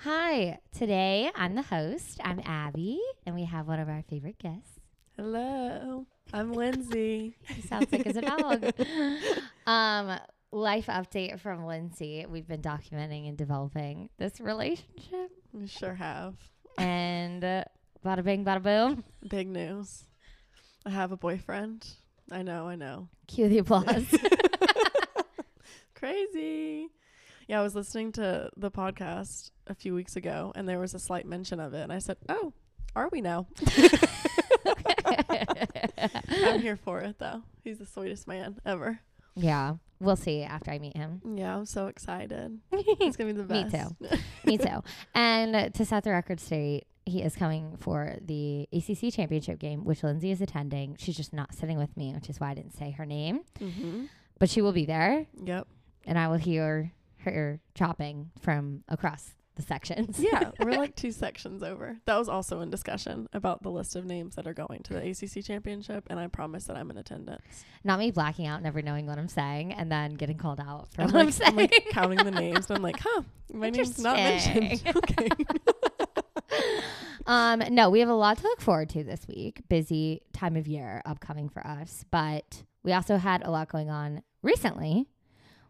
[0.00, 2.20] Hi, today I'm the host.
[2.22, 4.80] I'm Abbey, and we have one of our favorite guests.
[5.16, 7.36] Hello, I'm Lindsay.
[7.48, 8.70] He sounds like he's a dog.
[9.66, 10.18] um,
[10.52, 12.26] life update from Lindsay.
[12.28, 16.34] We've been documenting and developing this relationship, we sure have.
[16.76, 17.64] and uh,
[18.04, 19.04] bada bing, bada boom.
[19.28, 20.04] Big news.
[20.84, 21.86] I have a boyfriend.
[22.30, 23.08] I know, I know.
[23.26, 24.06] Cue the applause.
[25.94, 26.88] Crazy.
[27.48, 30.98] Yeah, I was listening to the podcast a few weeks ago and there was a
[30.98, 31.82] slight mention of it.
[31.82, 32.52] And I said, Oh,
[32.96, 33.46] are we now?
[36.28, 37.42] I'm here for it though.
[37.62, 39.00] He's the sweetest man ever.
[39.34, 41.20] yeah, we'll see after I meet him.
[41.36, 42.58] Yeah, I'm so excited.
[42.98, 43.72] He's going to be the best.
[43.72, 44.18] Me too.
[44.44, 44.82] Me too.
[45.14, 50.02] And to set the record straight, he is coming for the ACC championship game, which
[50.02, 50.96] Lindsay is attending.
[50.98, 53.40] She's just not sitting with me, which is why I didn't say her name.
[53.60, 54.04] mm-hmm.
[54.38, 55.68] But she will be there, Yep.
[56.06, 56.92] and I will hear
[57.32, 60.18] her chopping from across the sections.
[60.18, 61.96] Yeah, we're like two sections over.
[62.06, 65.10] That was also in discussion about the list of names that are going to the
[65.10, 67.64] ACC championship, and I promise that I'm in attendance.
[67.84, 71.02] not me blacking out, never knowing what I'm saying, and then getting called out for
[71.02, 71.50] I'm what I'm like, saying.
[71.50, 74.82] I'm like counting the names, and I'm like, huh, my name's not mentioned.
[74.96, 75.28] Okay.
[77.26, 79.62] um, no, we have a lot to look forward to this week.
[79.68, 84.22] Busy time of year upcoming for us, but we also had a lot going on
[84.42, 85.08] recently.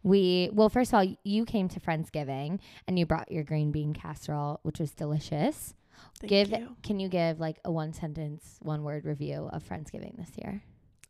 [0.05, 3.93] We well, first of all, you came to Friendsgiving and you brought your green bean
[3.95, 5.75] casserole, which was delicious.
[6.21, 6.77] Thank give you.
[6.83, 10.63] can you give like a one sentence, one word review of Friendsgiving this year?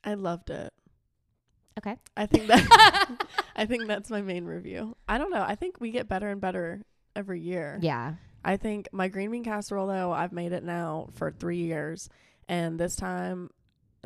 [0.05, 0.73] I loved it.
[1.77, 1.97] Okay.
[2.17, 4.97] I think that I think that's my main review.
[5.09, 5.43] I don't know.
[5.43, 6.83] I think we get better and better
[7.17, 7.79] every year.
[7.83, 8.15] Yeah.
[8.45, 12.11] I think my green bean casserole though, I've made it now for three years,
[12.49, 13.51] and this time,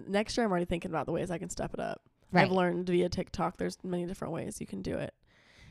[0.06, 2.00] next year I'm already thinking about the ways I can step it up.
[2.32, 2.44] Right.
[2.46, 3.56] I've learned via TikTok.
[3.56, 5.14] There's many different ways you can do it,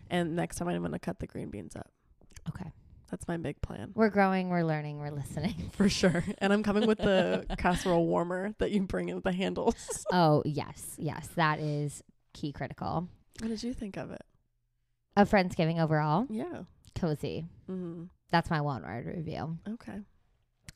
[0.09, 1.91] and next time I'm gonna cut the green beans up.
[2.49, 2.71] Okay.
[3.09, 5.71] That's my big plan We're growing, we're learning, we're listening.
[5.77, 6.25] for sure.
[6.39, 10.05] And I'm coming with the casserole warmer that you bring in with the handles.
[10.11, 10.93] oh, yes.
[10.97, 11.29] Yes.
[11.35, 13.07] That is key critical.
[13.39, 14.21] What did you think of it?
[15.15, 16.63] Of Friendsgiving overall, Yeah.
[16.95, 17.45] cozy.
[17.71, 18.03] Mm-hmm.
[18.29, 19.57] That's my one word review.
[19.69, 19.99] Okay.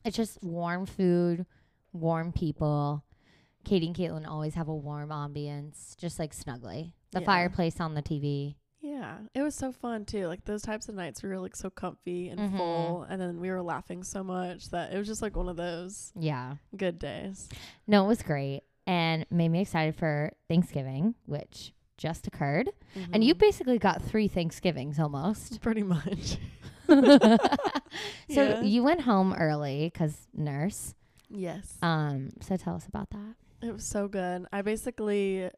[0.02, 1.44] It's just warm food,
[1.92, 3.04] warm people.
[3.64, 6.92] Katie and Caitlin always have a warm ambience, just like snuggly.
[7.12, 7.26] The Yeah.
[7.26, 8.56] fireplace on the TV.
[8.80, 10.26] Yeah, it was so fun too.
[10.26, 12.56] Like those types of nights, we were like so comfy and Mhm.
[12.56, 15.56] full, and then we were laughing so much that it was just like one of
[15.56, 16.56] those Yeah.
[16.76, 17.48] good days.
[17.86, 22.70] No, it was great and made me excited for Thanksgiving, which just occurred.
[23.12, 23.38] And you Mhm.
[23.38, 25.60] basically got three Thanksgivings almost.
[25.60, 26.38] pretty much.
[26.88, 27.38] so
[28.28, 28.60] Yeah.
[28.62, 30.94] you went home early because nurse.
[31.34, 33.36] Yes, Um, so tell us about that.
[33.62, 34.46] It was so good.
[34.52, 35.48] I basically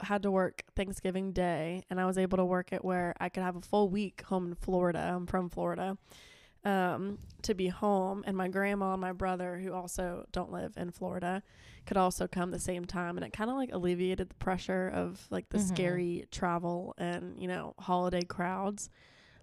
[0.00, 3.42] had to work Thanksgiving Day, and I was able to work it where I could
[3.42, 4.98] have a full week home in Florida.
[5.14, 5.96] I'm from Florida.
[6.62, 10.90] Um, to be home, and my grandma and my brother, who also don't live in
[10.90, 11.42] Florida,
[11.86, 15.26] could also come the same time, and it kind of like alleviated the pressure of
[15.30, 15.68] like the Mhm.
[15.68, 18.90] scary travel and you know holiday crowds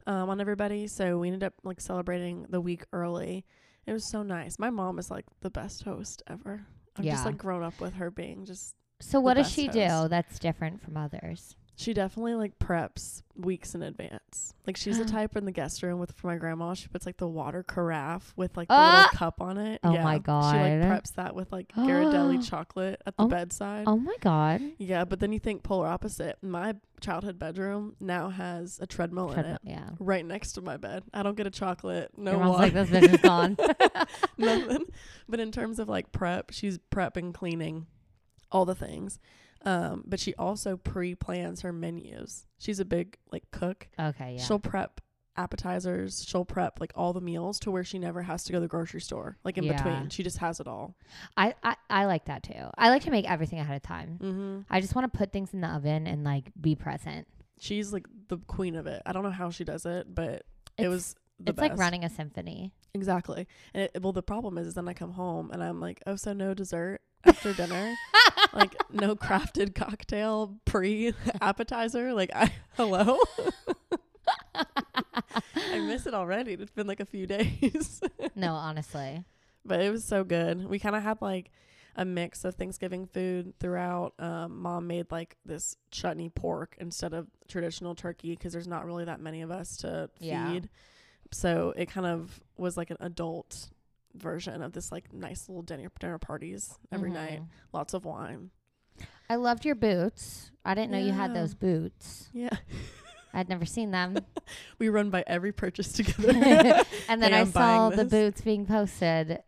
[0.05, 0.85] um, on everybody.
[0.85, 3.45] So we ended up like celebrating the week early.
[3.87, 4.59] It was so nice.
[4.59, 6.67] My mom is like the best host ever.
[6.97, 7.13] I've Yeah.
[7.13, 10.81] just like grown up with her being just So what does she do that's different
[10.81, 11.55] from others?
[11.79, 14.55] She definitely like preps weeks in advance.
[14.65, 16.73] Like she's the type in the guest room with for my grandma.
[16.73, 19.03] She puts like the water carafe with like the Ah!
[19.11, 19.79] little cup on it.
[19.83, 20.03] Oh yeah.
[20.03, 23.83] my She like preps that with like Ghirardelli chocolate at the Oh- bedside.
[23.85, 24.59] Oh my god.
[24.79, 26.37] Yeah, but then you think polar opposite.
[26.41, 29.59] My childhood bedroom now has a treadmill in it.
[29.63, 29.89] yeah.
[29.99, 31.03] Right next to my bed.
[31.13, 33.55] I don't get a chocolate, no Your mom's water, like this bitch is gone.
[34.39, 34.85] nothing.
[35.29, 37.85] But in terms of like prep, she's prepping, cleaning,
[38.51, 39.19] all the things.
[39.67, 42.45] Um, but she also pre-plans her menus.
[42.57, 43.87] She's a big like cook.
[43.99, 44.43] okay, yeah.
[44.43, 45.01] She'll prep
[45.35, 46.25] appetizers.
[46.27, 48.67] She'll prep like all the meals to where she never has to go to the
[48.67, 49.37] grocery store.
[49.43, 49.73] Like in Yeah.
[49.77, 50.95] between, she just has it all.
[51.35, 52.69] I, I I like that too.
[52.77, 54.19] I like to make everything ahead of time.
[54.21, 54.59] Mm-hmm.
[54.69, 57.27] I just want to put things in the oven and like be present.
[57.59, 59.01] She's like the queen of it.
[59.05, 60.43] I don't know how she does it, but
[60.77, 62.73] it was the it's like running a symphony.
[62.93, 63.47] Exactly.
[63.73, 66.15] And it, well, the problem is, is then I come home and I'm like, oh,
[66.15, 67.93] so no dessert after dinner,
[68.53, 72.13] like no crafted cocktail pre appetizer.
[72.13, 73.17] Like, I hello,
[74.55, 76.53] I miss it already.
[76.53, 78.01] It's been like a few days,
[78.35, 79.23] no, honestly.
[79.65, 80.65] but it was so good.
[80.67, 81.51] We kind of had like
[81.95, 84.13] a mix of Thanksgiving food throughout.
[84.19, 89.05] Um, Mom made like this chutney pork instead of traditional turkey because there's not really
[89.05, 90.51] that many of us to Yeah.
[90.51, 90.69] feed.
[91.31, 93.69] So it kind of was like an adult
[94.21, 97.41] version of this like nice little dinner dinner parties every night.
[97.41, 97.47] Mhm.
[97.73, 98.51] Lots of wine.
[99.29, 100.51] I loved your boots.
[100.63, 102.29] I didn't know you had those boots.
[102.33, 102.49] Yeah.
[103.33, 104.17] I'd never seen them.
[104.79, 106.29] We run by every purchase together.
[107.09, 109.39] and then Hey, I saw the boots being posted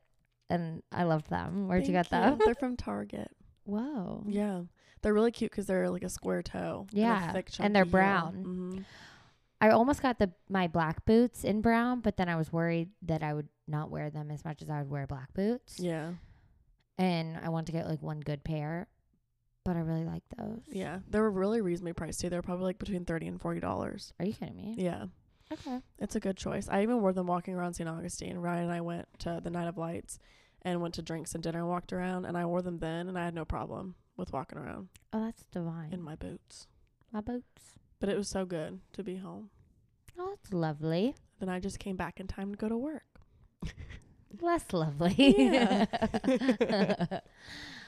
[0.49, 1.67] and I loved them.
[1.67, 2.37] Where'd you get them?
[2.43, 3.31] They're from Target.
[3.63, 4.23] Whoa.
[4.27, 4.63] Yeah.
[5.01, 6.87] They're really cute because they're like a square toe.
[6.91, 8.43] and Yeah, thick, and they're brown.
[8.75, 8.85] Mhm.
[9.61, 13.23] I almost got the my black boots in brown, but then I was worried that
[13.23, 15.79] I would not wear them as much as I would wear black boots.
[15.79, 16.13] Yeah.
[16.97, 18.87] And I want to get like one good pair,
[19.63, 20.61] but I really like those.
[20.67, 20.99] Yeah.
[21.09, 22.29] They were really reasonably priced too.
[22.29, 24.11] They're probably like between thirty and forty dollars.
[24.19, 24.75] Are you kidding me?
[24.77, 25.05] Yeah.
[25.51, 25.79] Okay.
[25.97, 26.67] It's a good choice.
[26.69, 27.89] I even wore them walking around St.
[27.89, 28.37] Augustine.
[28.37, 30.19] Ryan and I went to the Night of Lights
[30.61, 33.17] and went to drinks and dinner and walked around and I wore them then and
[33.17, 35.91] I had no problem with walking around Oh, that's divine.
[35.93, 36.67] in my boots.
[37.11, 37.73] my boots.
[37.99, 39.49] But it was so good to be home.
[40.19, 41.15] Oh, that's lovely.
[41.39, 43.08] Then I just came back in time to go to work.
[44.41, 45.35] Less lovely.
[45.37, 45.85] Yeah.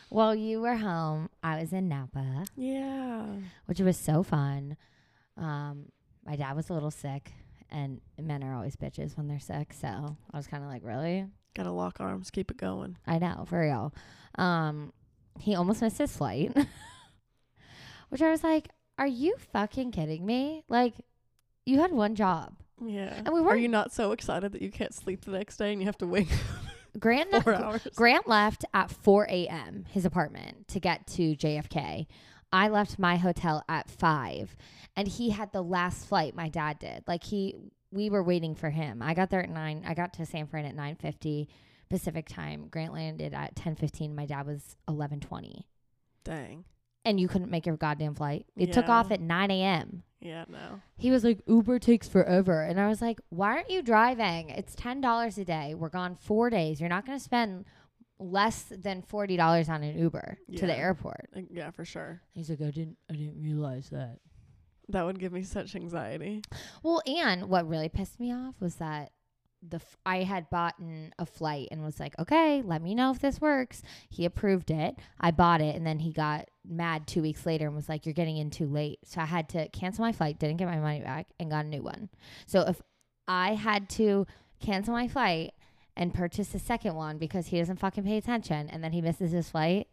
[0.10, 3.26] While you were home, I was in Napa, Yeah.
[3.66, 4.76] which was so fun.
[5.38, 5.86] Um,
[6.26, 7.32] my dad was a little sick,
[7.70, 9.72] and men are always bitches when they're sick.
[9.74, 9.88] So
[10.34, 11.28] I was kind of like, really?
[11.56, 12.98] Gotta lock arms, keep it going.
[13.08, 13.94] I know, for real.
[14.36, 14.92] Um,
[15.40, 16.54] he almost missed his flight,
[18.10, 20.64] which I was like, are you fucking kidding me?
[20.68, 20.94] Like,
[21.66, 22.54] you had one job.
[22.84, 23.14] Yeah.
[23.16, 25.72] And we Are weren't- you not so excited that you can't sleep the next day
[25.72, 26.30] and you have to wake
[27.00, 27.88] Grant four hours?
[27.96, 29.86] Grant left at 4 a.m.
[29.90, 32.08] his apartment to get to JFK.
[32.52, 34.56] I left my hotel at 5
[34.98, 37.04] and he had the last flight my dad did.
[37.08, 37.56] Like he
[37.94, 39.02] we were waiting for him.
[39.02, 39.84] I got there at 9.
[39.86, 41.48] I got to San Fran at 9:50
[41.90, 42.68] Pacific time.
[42.70, 44.14] Grant landed at 10:15.
[44.16, 45.64] My dad was 11:20.
[46.24, 46.66] Dang.
[47.06, 48.46] And you couldn't make your goddamn flight.
[48.56, 50.04] It took off at 9 a.m.
[50.22, 50.80] Yeah, no.
[50.98, 52.62] He was like, Uber takes forever.
[52.62, 54.50] And I was like, why aren't you driving?
[54.52, 55.74] It's $10 a day.
[55.76, 56.80] We're gone four days.
[56.80, 57.66] You're not going to spend
[58.20, 61.28] less than $40 on an Uber to the airport.
[61.36, 62.22] Uh, Yeah, for sure.
[62.34, 64.20] He's like, I didn't, I didn't realize that.
[64.90, 66.44] That would give me such anxiety.
[66.84, 69.12] Well, and what really pissed me off was that
[69.68, 70.76] the f- I had bought
[71.20, 73.84] a flight and was like, okay, let me know if this works.
[74.10, 74.96] He approved it.
[75.20, 78.14] I bought it, and then he got mad two weeks later and was like, you're
[78.14, 79.00] getting in too late.
[79.06, 81.68] So I had to cancel my flight, didn't get my money back, and got a
[81.68, 82.10] new one.
[82.48, 82.82] So if
[83.28, 84.26] I had to
[84.60, 85.54] cancel my flight
[85.96, 89.32] and purchase a second one because he doesn't fucking pay attention, and then he misses
[89.32, 89.88] his flight,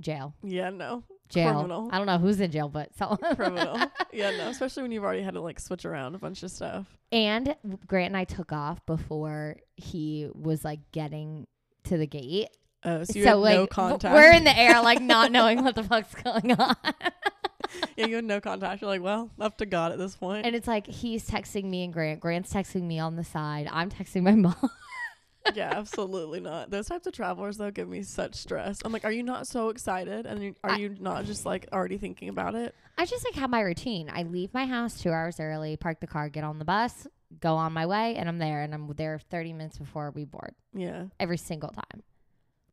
[0.00, 1.04] jail, Yeah, no.
[1.28, 1.52] Jail.
[1.54, 1.88] Criminal.
[1.92, 3.78] I don't know who's in jail, but so Criminal.
[4.12, 4.48] yeah, no.
[4.48, 6.86] Especially when you've already had to like switch around a bunch of stuff.
[7.12, 7.54] And
[7.86, 11.46] Grant and I took off before he was like getting
[11.84, 12.48] to the gate.
[12.84, 14.14] Oh, so you so had like no contact.
[14.14, 16.76] we're in the air, like not knowing what the fuck's going on.
[17.96, 18.82] yeah, you had no contact.
[18.82, 20.44] You're like, well, up to God at this point.
[20.44, 22.20] and it's like he's texting me and Grant.
[22.20, 23.68] Grant's texting me on the side.
[23.72, 24.54] I'm texting my mom.
[25.54, 26.70] Yeah, absolutely not.
[26.70, 28.78] Those types of travelers though give me such stress.
[28.84, 30.26] I'm like, are you not so excited?
[30.26, 32.74] And you, are I- you not just like already thinking about it?
[32.96, 34.10] I just like have my routine.
[34.12, 37.06] I leave my house two hours early, park the car, get on the bus,
[37.40, 38.62] go on my way, and I'm there.
[38.62, 42.02] And I'm there 30 minutes before we board Yeah, every single time.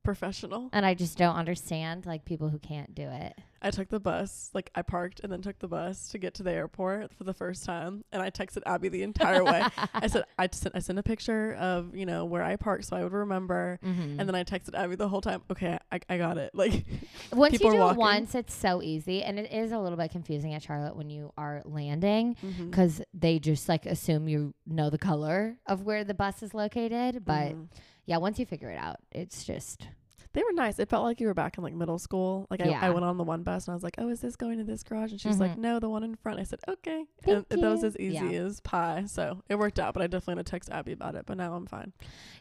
[0.03, 0.69] Professional.
[0.74, 3.33] And I just don't understand like people who can't do it.
[3.63, 6.44] I took the bus, like I parked and then took the bus to get to
[6.44, 9.63] the airport for the first time, and I texted Abbey the entire way.
[9.94, 12.95] I said I sent I sent a picture of you know where I parked so
[12.95, 14.18] I would remember, Mhm.
[14.19, 15.44] and then I texted Abbey the whole time.
[15.51, 16.51] Okay, I, I got it.
[16.62, 16.86] Like
[17.31, 20.56] Once you do it once, it's so easy, and it is a little bit confusing
[20.56, 25.57] at Charlotte when you are landing because they just like assume you know the color
[25.68, 27.24] of where the bus is located.
[27.25, 27.68] But mhm.
[28.05, 29.88] Yeah, once you figure it out, it's just
[30.34, 30.79] they were nice.
[30.79, 32.48] It felt like you were back in like middle school.
[32.50, 32.79] Like I, Yeah.
[32.81, 34.63] I went on the one bus and I was like, oh, is this going to
[34.63, 35.12] this garage?
[35.12, 36.39] And she was like, no, the one in front.
[36.39, 37.03] I said, okay.
[37.22, 38.43] Thank and that was as easy Yeah.
[38.43, 39.03] as pie.
[39.08, 39.93] So it worked out.
[39.93, 41.25] But I definitely had to text Abbey about it.
[41.25, 41.91] But now I'm fine.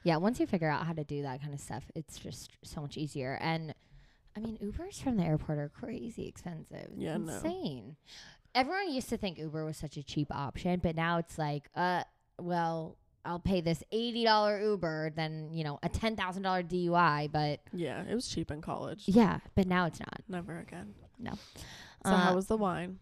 [0.05, 0.17] yeah.
[0.19, 2.97] Once you figure out how to do that kind of stuff, it's just so much
[2.97, 3.37] easier.
[3.40, 3.75] And
[4.37, 6.90] I mean, Ubers from the airport are crazy expensive.
[6.97, 7.33] Yeah, no.
[7.35, 7.97] insane.
[8.55, 12.05] Everyone used to think Uber was such a cheap option, but now it's like, uh,
[12.38, 12.97] well.
[13.25, 17.61] I'll pay this eighty dollar Uber than you know a ten thousand dollar DUI, but
[17.73, 19.05] Yeah, it was cheap in college.
[19.07, 20.23] yeah, but now it's not.
[20.29, 20.95] Never again.
[21.19, 21.33] No.
[22.07, 22.99] So how Uh, was the wine?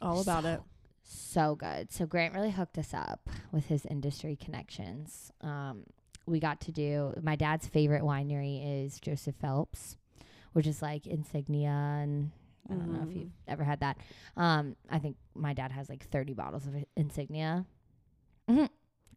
[0.00, 0.60] All about so it.
[1.02, 1.92] So good.
[1.92, 5.32] So Grant really hooked us up with his industry connections.
[5.40, 5.84] Um,
[6.26, 9.96] we got to do my dad's favorite winery is Joseph Phelps,
[10.52, 12.30] which is like insignia and
[12.68, 13.16] I don't know if Mhm.
[13.20, 13.96] you've ever had that.
[14.36, 17.64] Um, I think my dad has like 30 bottles of insignia.
[18.48, 18.68] Mhm.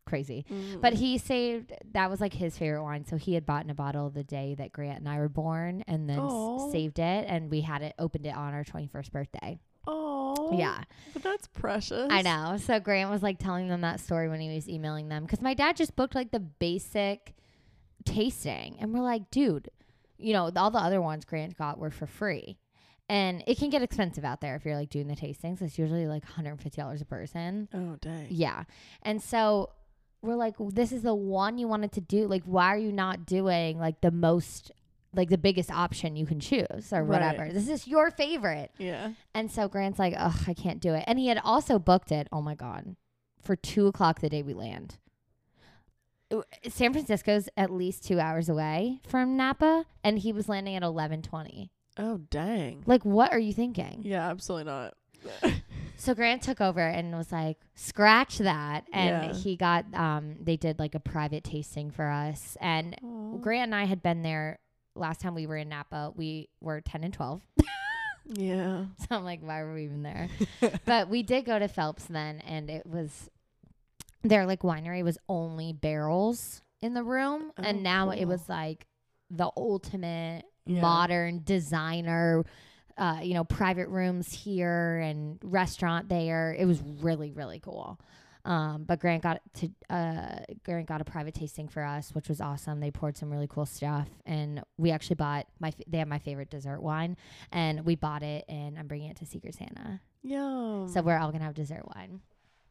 [0.09, 0.43] Crazy.
[0.81, 0.97] But Mm.
[0.97, 3.05] he saved that was like his favorite wine.
[3.05, 5.83] So he had bought in a bottle the day that Grant and I were born
[5.87, 9.59] and then s- saved it and we had it opened it on our 21st birthday.
[9.87, 10.83] oh Yeah.
[11.13, 12.07] but that's precious.
[12.11, 12.57] I know.
[12.57, 15.53] So Grant was like telling them that story when he was emailing them because my
[15.53, 17.33] dad just booked like the basic
[18.05, 19.69] tasting, and we're like, dude,
[20.17, 22.57] you know, all the other ones Grant got were for free,
[23.07, 25.61] and it can get expensive out there if you're like doing the tastings.
[25.61, 27.67] It's usually like $150 a person.
[27.73, 28.27] Oh dang.
[28.29, 28.63] Yeah.
[29.03, 29.69] And so
[30.21, 32.27] we're like, this is the one you wanted to do.
[32.27, 34.71] Like, why are you not doing like the most,
[35.13, 37.21] like the biggest option you can choose or Right.
[37.21, 37.51] whatever?
[37.53, 38.71] This is your favorite.
[38.77, 39.13] Yeah.
[39.33, 41.03] And so Grant's like, oh, I can't do it.
[41.07, 42.95] And he had also booked it, oh my God,
[43.41, 44.97] for two o'clock the day we land.
[46.31, 50.83] Uh, San Francisco's at least two hours away from Napa, and he was landing at
[50.83, 51.71] eleven twenty.
[51.97, 52.83] Oh dang.
[52.85, 54.01] Like, what are you thinking?
[54.03, 54.93] Yeah, absolutely not.
[55.99, 58.85] So Grant took over and was like, scratch that.
[58.93, 59.33] And Yeah.
[59.33, 62.55] he got, um, they did like a private tasting for us.
[62.61, 63.37] And Aw.
[63.37, 64.59] Grant and I had been there
[64.95, 66.13] last time we were in Napa.
[66.15, 67.41] We were 10 and 12.
[68.31, 68.85] Yeah.
[68.99, 70.29] So I'm like, why were we even there?
[70.85, 73.27] but we did go to Phelps then, and it was
[74.23, 78.85] their like winery was only barrels in the room, Oh, and now it was like
[79.31, 80.79] the ultimate Yeah.
[80.79, 82.43] modern designer.
[82.99, 86.53] Uh, you know, private rooms here and restaurant there.
[86.59, 87.97] It was really, really cool.
[88.45, 92.41] Um, but Grant got to uh, Grant got a private tasting for us, which was
[92.41, 92.79] awesome.
[92.79, 95.69] They poured some really cool stuff, and we actually bought my.
[95.69, 97.15] F- they have my favorite dessert wine,
[97.51, 100.01] and we bought it, and I'm bringing it to Secret Santa.
[100.23, 100.87] Yum.
[100.89, 102.21] So we're all gonna have dessert wine.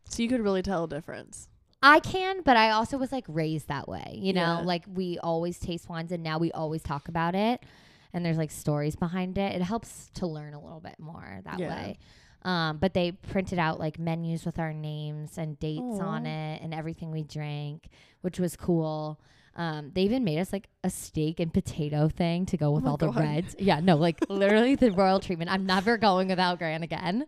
[0.09, 1.49] so you could really tell a difference.
[1.83, 4.19] I can, but I also was like raised that way.
[4.21, 4.61] You know, Yeah.
[4.61, 7.63] like we always taste wines, and now we always talk about it,
[8.13, 9.55] and there's like stories behind it.
[9.55, 11.69] It helps to learn a little bit more that Yeah.
[11.69, 11.99] way.
[12.43, 16.73] Um, but they printed out like menus with our names and dates on it and
[16.73, 17.89] everything we drank,
[18.21, 19.21] which was cool.
[19.57, 22.91] Um, they even made us like a steak and potato thing to go with my
[22.91, 23.17] all the God.
[23.19, 23.57] reds.
[23.59, 25.51] Yeah, no, like literally the royal treatment.
[25.51, 27.27] I'm never going without Grant again.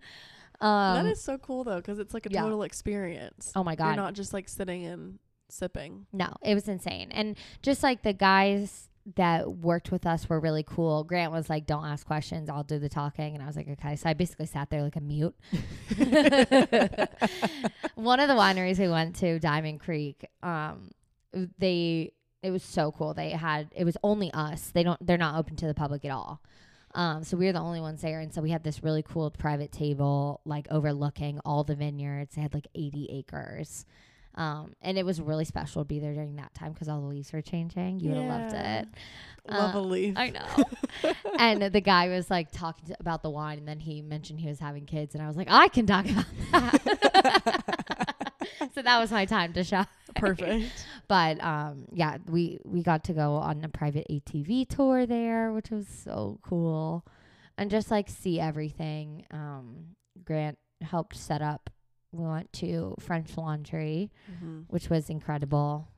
[0.61, 2.43] Um, that is so cool though, because it's like a yeah.
[2.43, 3.51] total experience.
[3.57, 5.19] oh my god, You're not just like sitting and
[5.49, 6.07] sipping.
[6.13, 7.09] No, it was insane.
[7.11, 11.05] And just like the guys that worked with us were really cool.
[11.05, 13.35] Grant was like, don't ask questions, I'll do the talking.
[13.35, 13.97] And I was like, okay.
[13.97, 15.35] So I basically sat there like a mute.
[17.95, 20.91] One of the wineries we went to, Diamond Creek, um,
[21.59, 23.15] they, it was so cool.
[23.15, 24.71] They had, it was only us.
[24.71, 26.41] They don't, they're not open to the public at all.
[26.95, 28.21] Um, so we were the only ones there.
[28.21, 32.35] And so we had this really cool private table, like overlooking all the vineyards.
[32.35, 33.87] They had like 80 acres.
[34.35, 37.07] Um, and it was really special to be there during that time because all the
[37.09, 38.01] leaves were changing.
[38.01, 38.89] You would have loved it.
[39.49, 40.15] Love Uh, a leaf.
[40.17, 41.13] I know.
[41.39, 44.49] and the guy was like talking to, about the wine, and then he mentioned he
[44.49, 48.71] was having kids, and I was like, I can talk about that.
[48.75, 49.87] so that was my time to shine.
[50.15, 50.87] Perfect.
[51.09, 55.71] But um, yeah, we we got to go on a private ATV tour there, which
[55.71, 57.05] was so cool,
[57.59, 59.27] and just like see everything.
[59.33, 61.71] Um, Grant helped set up.
[62.13, 65.89] We went to French Laundry, hmm which was incredible.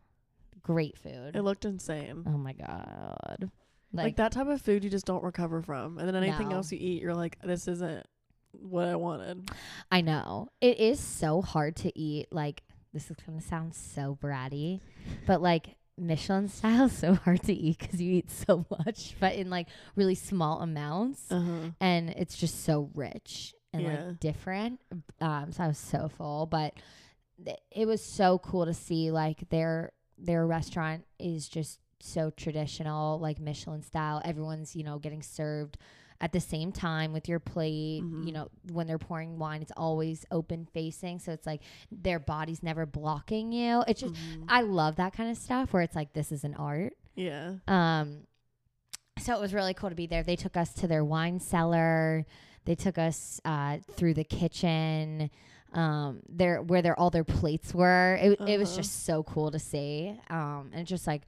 [0.63, 1.35] Great food.
[1.35, 2.25] It looked insane.
[2.27, 3.51] oh my god!
[3.93, 5.99] Like, that type of food you just don't recover from.
[5.99, 6.57] And then anything No.
[6.57, 8.07] else you eat, you're like, this isn't
[8.53, 9.51] what I wanted.
[9.91, 10.49] I know.
[10.63, 12.29] It is so hard to eat.
[12.33, 12.63] Like,
[12.95, 14.81] this is going to sound so bratty,
[15.27, 19.35] but like Michelin style is so hard to eat because you eat so much, but
[19.35, 21.31] in like really small amounts.
[21.31, 21.71] Uh-huh.
[21.81, 24.05] And it's just so rich and Yeah.
[24.07, 24.81] like different.
[25.21, 26.75] Um, so I was so full, but
[27.45, 33.19] th- it was so cool to see like their their restaurant is just so traditional,
[33.19, 34.21] like Michelin style.
[34.25, 35.79] Everyone's, you know, getting served
[36.21, 38.03] at the same time with your plate.
[38.05, 38.27] Mhm.
[38.27, 41.19] You know, when they're pouring wine, it's always open facing.
[41.19, 43.83] So it's like their body's never blocking you.
[43.89, 44.45] It's just, Mhm.
[44.49, 46.93] I love that kind of stuff where it's like, this is an art.
[47.17, 47.55] yeah.
[47.67, 48.27] Um,
[49.19, 50.23] so it was really cool to be there.
[50.23, 52.25] They took us to their wine cellar.
[52.65, 55.31] They took us uh, through the kitchen,
[55.73, 58.19] um, there where their all their plates were.
[58.21, 58.79] It, it was Uh-huh.
[58.83, 60.17] just so cool to see.
[60.31, 61.23] Um, and just like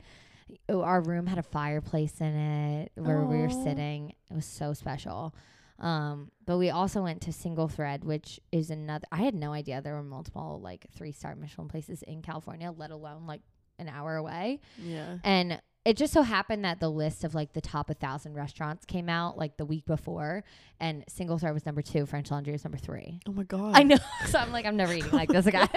[0.69, 4.11] oh, our room had a fireplace in it where we were sitting.
[4.31, 5.35] It was so special.
[5.81, 9.07] Um, but we also went to Single Thread, which is another.
[9.11, 12.91] I had no idea there were multiple like three star Michelin places in California, let
[12.91, 13.41] alone like
[13.79, 14.61] an hour away.
[14.79, 15.19] Yeah.
[15.25, 19.09] And it just so happened that the list of like the top 1,000 restaurants came
[19.09, 20.43] out like the week before,
[20.81, 23.21] and Single star was number two, French Laundry was number three.
[23.29, 23.73] Oh my god.
[23.75, 23.99] I know.
[24.27, 25.69] so I'm like, I'm never eating like this again.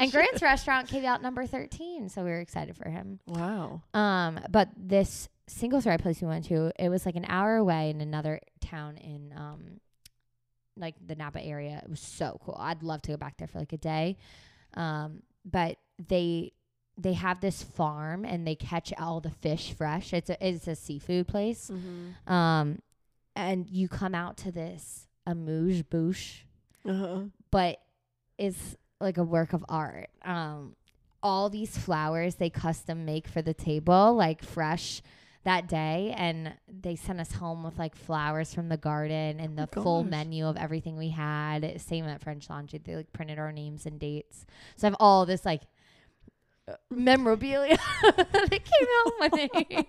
[0.00, 3.20] and Grant's restaurant came out number 13, so we were excited for him.
[3.26, 3.82] Wow.
[3.94, 7.90] Um, but this Single star place we went to, it was like an hour away
[7.90, 9.80] in another town in um,
[10.76, 11.80] like the Napa area.
[11.84, 12.56] It was so cool.
[12.58, 14.16] I'd love to go back there for like a day.
[14.74, 15.76] Um, but
[16.08, 16.52] they
[17.02, 20.12] they have this farm and they catch all the fish fresh.
[20.12, 21.70] It's a it's a seafood place.
[21.72, 22.32] Mm-hmm.
[22.32, 22.78] Um,
[23.34, 26.44] and you come out to this amuse bouche,
[26.86, 27.22] Uh-huh.
[27.50, 27.80] but
[28.38, 30.10] it's like a work of art.
[30.24, 30.76] Um,
[31.22, 35.02] all these flowers they custom make for the table, like fresh.
[35.44, 39.66] that day and they sent us home with like flowers from the garden and the
[39.66, 41.80] full menu of everything we had.
[41.80, 42.78] Same at French Laundry.
[42.78, 44.46] They like printed our names and dates.
[44.76, 45.62] So I have all this like
[46.90, 49.88] memorabilia that came out with me.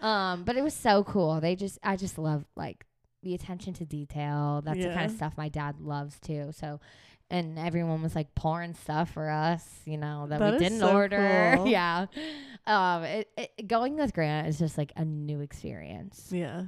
[0.00, 1.40] um, but it was so cool.
[1.40, 2.84] They just I just love like
[3.22, 4.62] the attention to detail.
[4.64, 6.50] That's the kind of stuff my dad loves too.
[6.52, 6.80] So
[7.30, 10.94] and everyone was like pouring stuff for us, you know, that, That we didn't so
[10.94, 11.54] order.
[11.56, 11.66] cool.
[11.68, 12.06] yeah.
[12.66, 16.28] Um it, it, going with Grant is just like a new experience.
[16.30, 16.64] Yeah.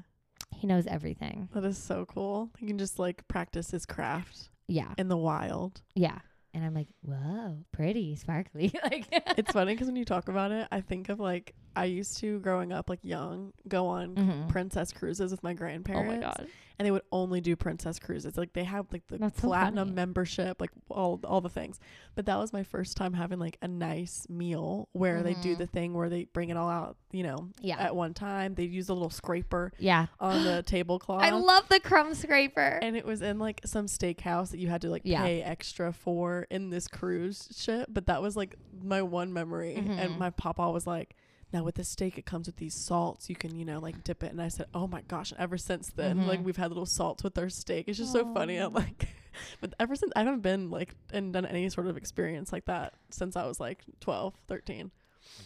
[0.55, 1.49] He knows everything.
[1.55, 2.51] That is so cool.
[2.59, 4.93] He can just like practice his craft Yeah.
[4.99, 5.81] in the wild.
[5.95, 6.19] Yeah.
[6.53, 8.73] And I'm like, whoa, pretty, sparkly.
[8.85, 12.19] like It's funny because when you talk about it, I think of like I used
[12.19, 14.49] to growing up like young go on Mhm.
[14.49, 16.09] princess cruises with my Oh grandparents.
[16.09, 16.49] my god.
[16.79, 18.39] And they would only do princess cruises.
[18.39, 19.93] Like they have like the That's platinum funny.
[19.97, 21.79] membership, like all all the things.
[22.15, 25.59] But that was my first time having like a nice meal where they do Mhm.
[25.59, 27.79] the thing where they bring it all out, you know, Yeah.
[27.79, 28.55] at one time.
[28.55, 30.07] They use a little scraper Yeah.
[30.21, 31.23] on the tablecloth.
[31.23, 32.79] I love the crumb scraper.
[32.81, 35.23] and it was in like some steakhouse that you had to like Yeah.
[35.23, 37.89] pay extra for in this cruise ship.
[37.93, 39.75] But that was like my one memory.
[39.77, 39.99] Mhm.
[39.99, 41.15] And my papa was like,
[41.53, 43.29] now with the steak, it comes with these salts.
[43.29, 44.31] You can, you know, like dip it.
[44.33, 45.33] And I said, oh my gosh.
[45.39, 46.45] Ever since then, like Mhm.
[46.45, 47.89] we've had little salts with our steak.
[47.89, 48.57] It's just so funny.
[48.57, 49.09] I'm like,
[49.61, 52.95] but ever since I haven't been like and done any sort of experience like that
[53.11, 54.91] since I was like 12, 13.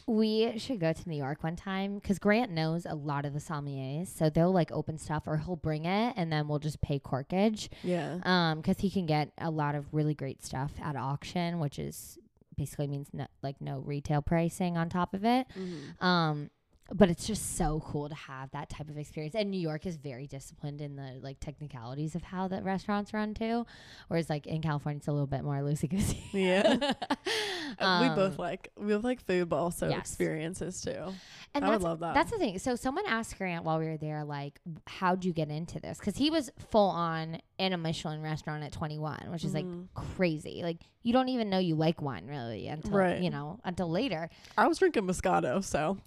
[0.07, 3.39] We should go to New York one time because Grant knows a lot of the
[3.41, 6.99] sommeliers, so they'll like open stuff or he'll bring it, and then we'll just pay
[6.99, 7.69] corkage.
[7.83, 8.19] Yeah.
[8.23, 12.19] Um, because he can get a lot of really great stuff at auction, which is
[12.57, 15.47] basically means no, like no retail pricing on top of it.
[15.59, 16.03] Mhm.
[16.03, 16.51] Um,
[16.93, 19.35] but it's just so cool to have that type of experience.
[19.35, 23.33] And New York is very disciplined in the like technicalities of how the restaurants run
[23.33, 23.65] too,
[24.09, 26.23] whereas like in California it's a little bit more loosey goosey.
[26.33, 26.93] Yeah.
[27.79, 29.99] Uh, we both Um, like we both like food, but also yes.
[30.01, 31.13] experiences too.
[31.55, 32.15] And I would that's love that.
[32.15, 32.59] That's the thing.
[32.59, 35.99] So someone asked Grant while we were there, like, how'd you get into this?
[35.99, 39.87] Because he was full on in a Michelin restaurant at 21, which is like Mhm.
[39.95, 40.61] crazy.
[40.63, 43.21] Like you don't even know you like wine really until Right.
[43.23, 44.29] you know until later,
[44.59, 45.99] I was drinking Moscato, so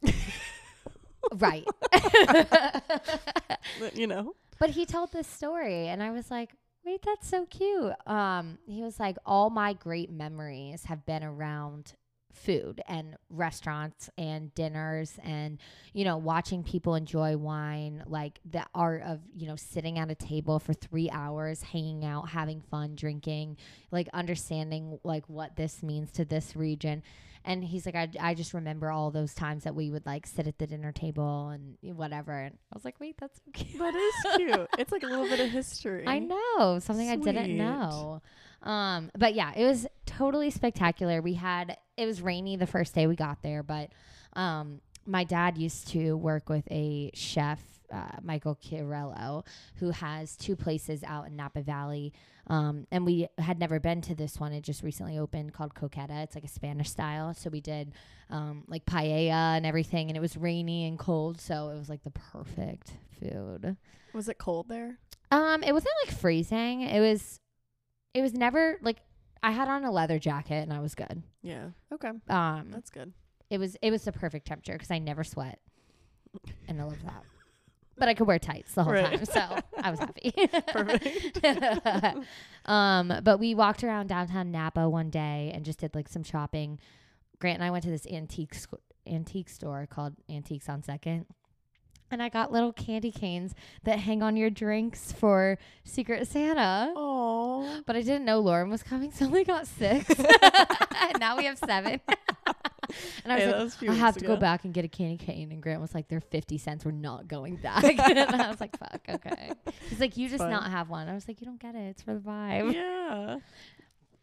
[1.34, 1.66] right?
[3.94, 4.36] you know.
[4.60, 6.52] but he told this story, and I was like.
[6.88, 7.92] Wait, that's so cute.
[8.06, 11.96] Um, he was like, all my great memories have been around
[12.32, 15.58] food and restaurants and dinners and
[15.94, 20.16] you know watching people enjoy wine like the art of you know sitting at a
[20.16, 23.58] table for 3 hours hanging out having fun drinking
[23.90, 27.02] like understanding like what this means to this region
[27.46, 30.48] and he's like I, I just remember all those times that we would like sit
[30.48, 33.96] at the dinner table and whatever and I was like wait that's so cute That
[33.96, 34.68] is cute.
[34.80, 36.06] it's like a little bit of history.
[36.08, 38.22] I know something I didn't know.
[38.64, 41.22] Um, but yeah, it was totally spectacular.
[41.22, 43.92] We had it was rainy the first day we got there, but
[44.34, 49.46] um, my dad used to work with a chef, uh, Michael Chiarello,
[49.76, 52.14] who has two places out in Napa Valley.
[52.48, 54.54] Um, and we had never been to this one.
[54.54, 56.24] It just recently opened called Coqueta.
[56.24, 57.34] It's like a Spanish style.
[57.34, 57.94] So we did
[58.30, 62.04] um, like paella and everything, and it was rainy and cold, so it was like
[62.04, 63.76] the perfect food.
[64.14, 64.98] Was it cold there?
[65.32, 66.82] Um, it wasn't like freezing.
[66.82, 67.40] It was,
[68.14, 68.98] it was never like
[69.44, 71.22] I had on a leather jacket and I was good.
[71.42, 71.68] Yeah.
[71.94, 72.12] Okay.
[72.30, 73.14] Um, That's good.
[73.50, 75.60] it was it was the perfect temperature because I never sweat,
[76.68, 77.24] and I love that.
[77.98, 79.18] But I could wear tights the whole Right.
[79.18, 80.32] time, so I was happy.
[80.68, 81.40] Perfect.
[82.66, 86.80] um, but we walked around downtown Napa one day and just did like some shopping.
[87.40, 88.74] Grant and I went to this antique sc-
[89.08, 91.26] antique store called Antiques on Second.
[92.10, 96.94] And I got little candy canes that hang on your drinks for Secret Santa.
[96.96, 97.82] Oh.
[97.86, 100.10] But I didn't know Lauren was coming, so we got six.
[100.18, 102.00] and now we have seven.
[103.24, 105.52] and I was Hey, like, I have to go back and get a candy cane.
[105.52, 106.86] And Grant was like, they're 50 cents.
[106.86, 107.84] We're not going back.
[107.84, 109.52] and I was like, fuck, okay.
[109.90, 110.52] He's like, you just Fine.
[110.52, 111.08] not have one.
[111.08, 111.90] I was like, you don't get it.
[111.90, 112.74] It's for the vibe.
[112.74, 113.38] Yeah.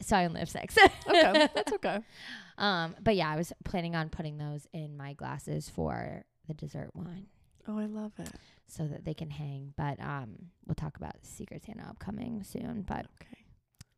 [0.01, 0.77] So I only have six.
[1.07, 1.49] Okay.
[1.55, 1.99] That's okay.
[2.57, 6.91] um, but yeah, I was planning on putting those in my glasses for the dessert
[6.93, 7.27] wine
[7.67, 8.29] Oh, I love it.
[8.67, 9.73] so that they can hang.
[9.77, 10.35] But um,
[10.67, 12.83] we'll talk about Secret Santa upcoming soon.
[12.87, 13.41] But Okay.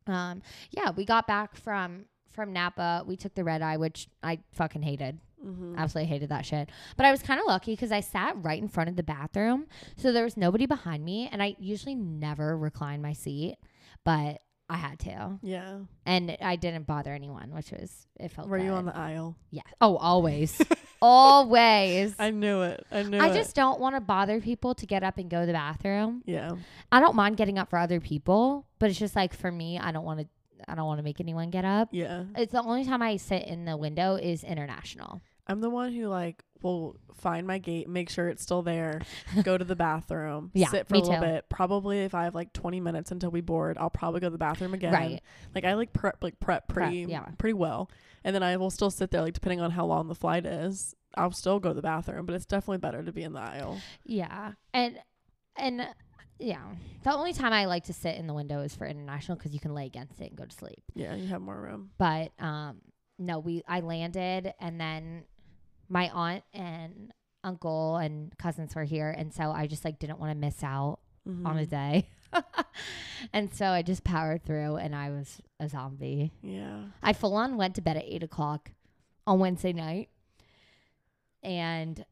[0.06, 3.04] Um, yeah, we got back from from Napa.
[3.06, 5.18] We took the red eye, which I fucking hated.
[5.44, 5.76] Mm-hmm.
[5.78, 6.68] Absolutely hated that shit.
[6.96, 9.66] But I was kind of lucky because I sat right in front of the bathroom,
[9.96, 13.56] so there was nobody behind me, and I usually never recline my seat,
[14.04, 15.78] but I had to, Yeah.
[16.04, 18.48] and I didn't bother anyone, which was it felt.
[18.48, 19.36] Were you on the aisle?
[19.50, 19.62] Yeah.
[19.80, 20.60] Oh, always,
[21.00, 22.14] always.
[22.18, 22.84] I knew it.
[22.90, 23.34] I knew I it.
[23.34, 26.22] just don't want to bother people to get up and go to the bathroom.
[26.26, 26.52] Yeah.
[26.92, 29.92] I don't mind getting up for other people, but it's just like for me, I
[29.92, 30.26] don't want to.
[30.66, 31.88] I don't want to make anyone get up.
[31.92, 32.24] Yeah.
[32.36, 35.20] It's the only time I sit in the window is international.
[35.46, 39.00] I'm the one who like will find my gate, make sure it's still there,
[39.44, 41.20] go to the bathroom, Yeah, sit for a little too.
[41.20, 41.48] bit.
[41.48, 44.38] Probably if I have like 20 minutes until we board, I'll probably go to the
[44.38, 44.92] bathroom again.
[44.92, 45.22] Right.
[45.54, 47.26] Like I like prep like prep Prep, pretty yeah.
[47.38, 47.90] pretty well.
[48.24, 50.94] And then I will still sit there like depending on how long the flight is.
[51.14, 53.80] I'll still go to the bathroom, but it's definitely better to be in the aisle.
[54.04, 54.52] Yeah.
[54.74, 54.98] And
[55.56, 55.86] and
[56.38, 56.62] yeah.
[57.04, 59.60] The only time I like to sit in the window is for international because you
[59.60, 60.82] can lay against it and go to sleep.
[60.94, 61.90] Yeah, you have more room.
[61.98, 62.80] But um
[63.18, 65.24] no, we I landed and then
[65.88, 67.12] my aunt and
[67.44, 70.98] uncle and cousins were here and so I just like didn't want to miss out
[71.26, 71.68] on a Mhm.
[71.70, 72.08] day.
[73.32, 76.32] and so I just powered through and I was a zombie.
[76.42, 76.84] Yeah.
[77.02, 78.70] I full on went to bed at eight o'clock
[79.26, 80.08] on Wednesday night
[81.42, 82.04] and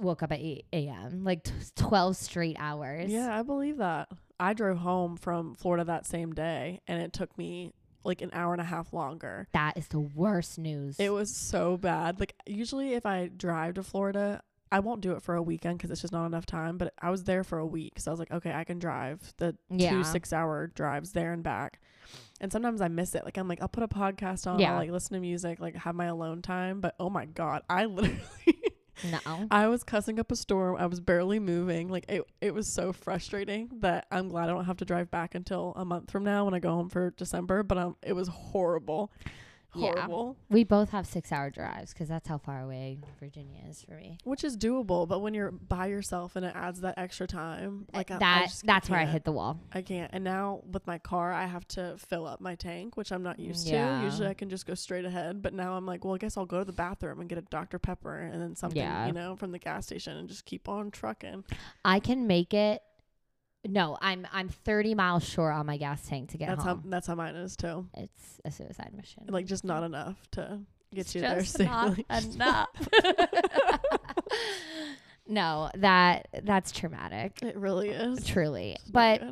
[0.00, 1.24] woke up at 8 a.m.
[1.24, 3.10] Like t- 12 straight hours.
[3.10, 4.08] Yeah, I believe that.
[4.38, 7.72] I drove home from Florida that same day and it took me
[8.04, 9.46] like an hour and a half longer.
[9.52, 10.98] That is the worst news.
[10.98, 12.18] It was so bad.
[12.18, 15.90] Like usually if I drive to Florida, I won't do it for a weekend because
[15.90, 16.78] it's just not enough time.
[16.78, 19.34] But I was there for a week, so I was like, okay, I can drive
[19.36, 19.90] the Yeah.
[19.90, 21.80] two six-hour drives there and back.
[22.40, 23.24] And sometimes I miss it.
[23.24, 24.70] Like I'm like, I'll put a podcast on, Yeah.
[24.72, 26.80] I'll like listen to music, like have my alone time.
[26.80, 28.22] But oh my god, I literally,
[29.04, 29.46] no.
[29.50, 30.76] I was cussing up a storm.
[30.76, 31.88] I was barely moving.
[31.88, 35.34] Like it, it was so frustrating that I'm glad I don't have to drive back
[35.34, 37.62] until a month from now when I go home for December.
[37.62, 39.12] But um, it was horrible,
[39.74, 40.32] Yeah.
[40.48, 44.18] We both have six hour drives because that's how far away Virginia is for me.
[44.24, 47.98] Which is doable, but when you're by yourself and it adds that extra time, uh,
[47.98, 49.60] like I- I that just that's where I hit the wall.
[49.72, 50.10] I can't.
[50.12, 53.38] And now with my car, I have to fill up my tank, which I'm not
[53.38, 53.98] mm, used Yeah.
[54.00, 54.04] to.
[54.04, 56.46] Usually I can just go straight ahead, but now I'm like, well, I guess I'll
[56.46, 59.06] go to the bathroom and get a Dr Pepper and then something, Yeah.
[59.06, 61.44] you know, from the gas station and just keep on trucking.
[61.84, 62.82] I can make it.
[63.66, 66.82] No, I'm I'm 30 miles short on my gas tank to get that's home.
[66.84, 67.86] how that's how mine is too.
[67.94, 69.24] it's a suicide mission.
[69.28, 70.60] Like just not enough to
[70.94, 72.06] get It's you there just not safely.
[72.34, 72.68] enough.
[75.26, 77.38] no, that that's traumatic.
[77.42, 78.24] it really is.
[78.24, 78.72] Truly.
[78.72, 79.22] It's But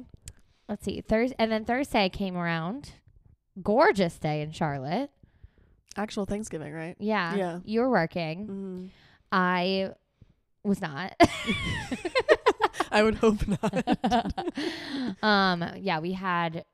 [0.68, 1.00] let's see.
[1.00, 2.92] Thursday and then Thursday I came around.
[3.62, 5.10] Gorgeous day in Charlotte.
[5.96, 6.96] actual Thanksgiving, right?
[7.00, 7.34] Yeah.
[7.34, 7.58] Yeah.
[7.64, 8.46] You were working.
[8.46, 8.90] Mm.
[9.32, 9.90] I
[10.62, 11.14] was not.
[12.92, 15.14] I would hope not.
[15.22, 16.64] um yeah, we had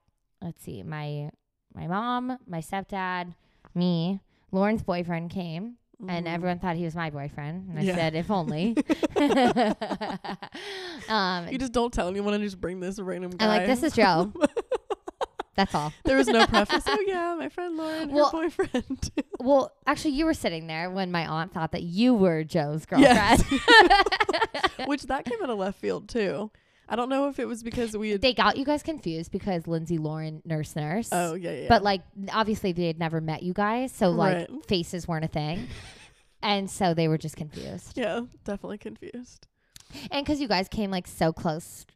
[0.42, 1.30] let's see, my
[1.74, 3.34] my mom, my stepdad,
[3.74, 4.20] me,
[4.52, 5.76] Lauren's boyfriend came
[6.08, 6.34] and Mhm.
[6.34, 7.68] everyone thought he was my boyfriend.
[7.70, 7.94] And I Yeah.
[7.94, 8.76] said, if only.
[11.08, 13.44] um You just don't tell anyone and just bring this random guy.
[13.44, 14.32] I'm like, this is Joe.
[15.56, 15.92] That's all.
[16.04, 16.84] there was no preface.
[16.88, 19.10] Oh yeah, my friend Lauren, Well, her boyfriend.
[19.40, 23.14] Well, actually, you were sitting there when my aunt thought that you were Joe's girlfriend.
[23.16, 23.42] Yes.
[24.86, 26.50] Which that came out of left field too.
[26.88, 28.20] I don't know if it was because we had.
[28.22, 31.08] they got you guys confused because Lindsay Lauren, nurse, nurse.
[31.12, 31.66] oh yeah, yeah.
[31.68, 34.66] But like, obviously, they had never met you guys, so like, Right.
[34.66, 35.66] faces weren't a thing,
[36.42, 37.96] and so they were just confused.
[37.96, 39.46] yeah, definitely confused.
[40.10, 41.86] And because you guys came like so close,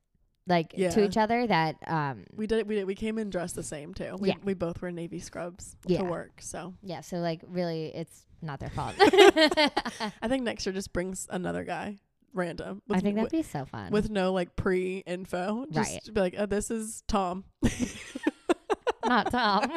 [0.48, 2.66] like to each other, that um, We did.
[2.68, 2.84] We did.
[2.86, 4.16] We came in dressed the same too.
[4.18, 4.34] We Yeah.
[4.42, 5.98] we both were navy scrubs Yeah.
[5.98, 6.40] to work.
[6.40, 7.00] So yeah.
[7.02, 8.94] So like, really, it's not their fault.
[9.00, 11.98] I think next year just brings another guy,
[12.32, 12.82] random.
[12.90, 13.90] I think that'd with, be so fun.
[13.92, 15.66] with no like pre info.
[15.70, 16.14] Just Right.
[16.14, 17.44] be like, oh, this is Tom,
[19.04, 19.64] not Tom.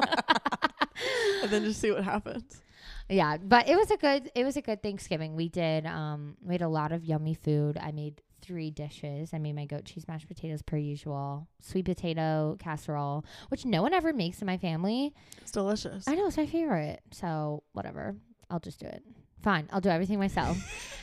[1.44, 2.62] and then just see what happens.
[3.10, 5.36] Yeah, but it was a good it was a good Thanksgiving.
[5.36, 7.78] We did um we had a lot of yummy food.
[7.78, 9.34] I made three dishes.
[9.34, 13.94] I made my goat cheese mashed potatoes per usual, sweet potato casserole, which no one
[13.94, 15.14] ever makes in my family.
[15.42, 16.08] It's delicious.
[16.08, 17.02] I know it's my favorite.
[17.12, 18.16] So whatever.
[18.50, 19.04] I'll just do it.
[19.42, 20.58] Fine, I'll do everything myself.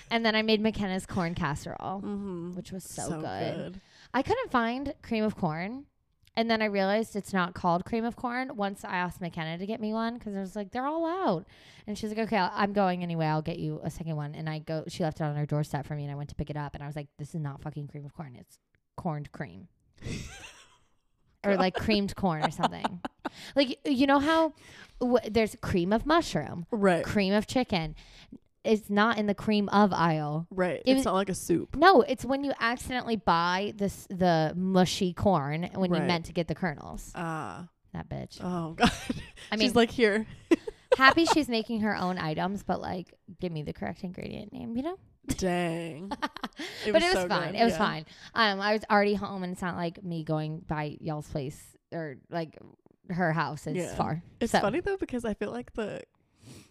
[0.11, 2.55] and then I made McKenna's corn casserole, mm-hmm.
[2.55, 3.21] which was so, good.
[3.21, 3.81] good.
[4.15, 5.87] I couldn't find cream of corn.
[6.37, 9.67] And then I realized it's not called cream of corn once I asked McKenna to
[9.67, 11.47] get me one because I was like, they're all out.
[11.87, 13.27] And she's like, okay, I'll, I'm going anyway.
[13.27, 14.35] I'll get you a second one.
[14.35, 16.35] And I go, she left it on her doorstep for me and I went to
[16.37, 18.37] pick it up and I was like, this is not fucking cream of corn.
[18.39, 18.59] It's
[18.97, 19.69] corned cream.
[21.45, 23.01] or like creamed corn or something.
[23.57, 24.53] like, you know how
[25.01, 27.05] w- there's cream of mushroom, Right.
[27.05, 27.95] cream of chicken.
[28.65, 30.47] It's not in the cream of aisle.
[30.51, 30.83] Right.
[30.85, 31.77] It it's was- not like a soup.
[31.77, 36.49] No, it's when you accidentally buy this the mushy corn when you meant to get
[36.49, 37.13] the kernels.
[37.15, 37.69] Ah.
[37.95, 38.39] That bitch.
[38.43, 38.91] oh God.
[39.51, 40.27] I mean, She's like here.
[40.99, 44.83] happy she's making her own items, but like, give me the correct ingredient name, you
[44.83, 44.99] know?
[45.39, 46.11] Dang.
[46.85, 47.53] It but it was so fine.
[47.53, 47.79] good, It was yeah.
[47.79, 48.07] fine.
[48.35, 52.17] Um, I was already home, and it's not like me going by y'all's place or
[52.31, 52.59] like
[53.11, 53.95] her house is Yeah.
[53.95, 54.23] far.
[54.41, 56.03] It's So- funny though because I feel like the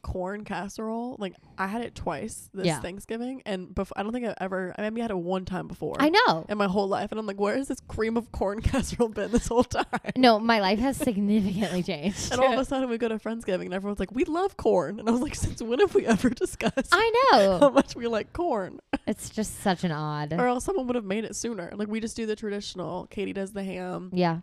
[0.02, 1.16] corn casserole.
[1.20, 2.80] Like I had it twice this Yeah.
[2.80, 4.74] Thanksgiving, and bef- I don't think I've ever.
[4.78, 5.96] I maybe had it one time before.
[6.00, 6.46] I know.
[6.50, 9.32] in my whole life, and I'm like, where has this cream of corn casserole been
[9.32, 9.86] this whole time?
[10.16, 12.32] No, my life has significantly changed.
[12.32, 15.00] And all of a sudden, we go to Friendsgiving, and everyone's like, "We love corn,"
[15.00, 17.70] and I was like, "Since when have we ever discussed I know how know.
[17.72, 20.34] much we like corn?" it's just such an odd.
[20.34, 21.72] Or else someone would have made it sooner.
[21.76, 23.08] Like we just do the traditional.
[23.08, 24.10] Katie does the ham.
[24.14, 24.40] yeah.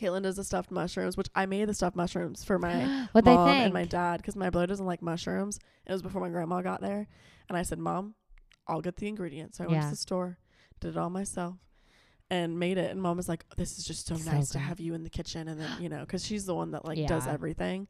[0.00, 3.48] Caitlin does the stuffed mushrooms, which I made the stuffed mushrooms for my what mom
[3.64, 5.58] and my dad because my brother doesn't like mushrooms.
[5.86, 7.06] It was before my grandma got there,
[7.48, 8.14] and I said, "Mom,
[8.66, 10.38] I'll get the ingredients." So I went to the store,
[10.80, 11.56] did it all myself,
[12.30, 12.90] and made it.
[12.90, 15.04] And mom was like, oh, "This is just so, So nice to have you in
[15.04, 17.86] the kitchen," and then you know, because she's the one that like does everything.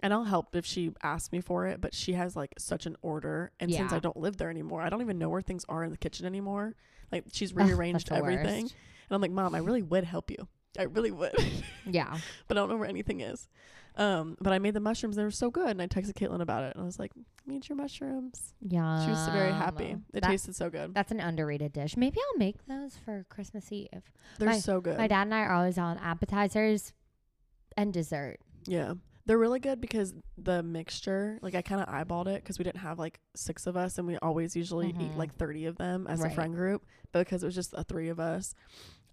[0.00, 2.96] And I'll help if she asks me for it, but she has like such an
[3.02, 3.50] order.
[3.58, 5.90] And since I don't live there anymore, I don't even know where things are in
[5.90, 6.76] the kitchen anymore.
[7.10, 8.62] Like she's rearranged everything.
[8.66, 8.74] worst.
[9.10, 10.46] And I'm like, Mom, I really would help you.
[10.78, 11.32] I really would.
[11.90, 12.18] Yeah.
[12.48, 13.48] but I don't know where anything is.
[13.96, 16.40] Um, but I made the mushrooms; and they were so good, and I texted Caitlin
[16.42, 17.12] about it, and I was like,
[17.50, 19.04] "Eat your mushrooms." Yeah.
[19.04, 19.96] She was very happy.
[20.12, 20.92] It That- tasted so good.
[20.94, 21.96] That's an underrated dish.
[21.96, 23.88] Maybe I'll make those for Christmas Eve.
[24.38, 24.98] They're my- so good.
[24.98, 26.92] My dad and I are always on appetizers
[27.76, 28.38] and dessert.
[28.66, 28.92] yeah,
[29.24, 32.80] they're really good because the mixture, like I kind of eyeballed it because we didn't
[32.80, 35.16] have like six of us, and we always usually eat Mhm.
[35.16, 36.84] like thirty of them as a friend group.
[37.12, 38.54] But because it was just the three of us,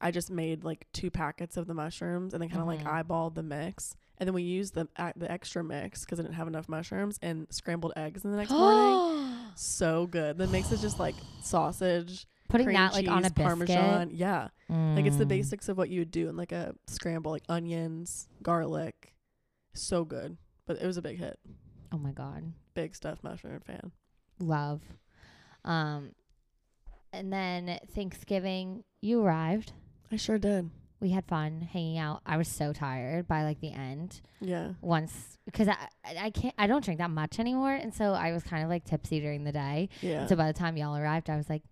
[0.02, 2.86] I just made like two packets of the mushrooms, and then kind of Mhm.
[2.86, 3.96] like eyeballed the mix.
[4.18, 7.20] And then we used the uh, the extra mix because I didn't have enough mushrooms
[7.22, 9.50] and scrambled eggs in the next morning.
[9.56, 10.38] so good.
[10.38, 13.46] The mix is just like sausage, Putting cream that like on a cheese, biscuit.
[13.46, 14.10] parmesan.
[14.14, 15.30] Yeah, like it's the Mm.
[15.30, 19.16] basics of what you would do in like a scramble, like onions, garlic.
[19.74, 21.40] So good, but it was a big hit.
[21.92, 22.54] Oh my god.
[22.74, 23.92] Big stuff mushroom fan.
[24.40, 24.82] Love.
[25.66, 26.12] Um
[27.12, 29.74] and then Thanksgiving you arrived.
[30.16, 30.70] I sure did.
[31.02, 32.22] We had fun hanging out.
[32.26, 34.22] I was so tired by like the end.
[34.40, 35.76] Yeah, Once because I
[36.06, 38.86] I can't I don't drink that much anymore and so I was kind of like
[38.86, 39.90] tipsy during the day.
[40.02, 40.26] yeah.
[40.28, 41.64] So by the time y'all arrived I was like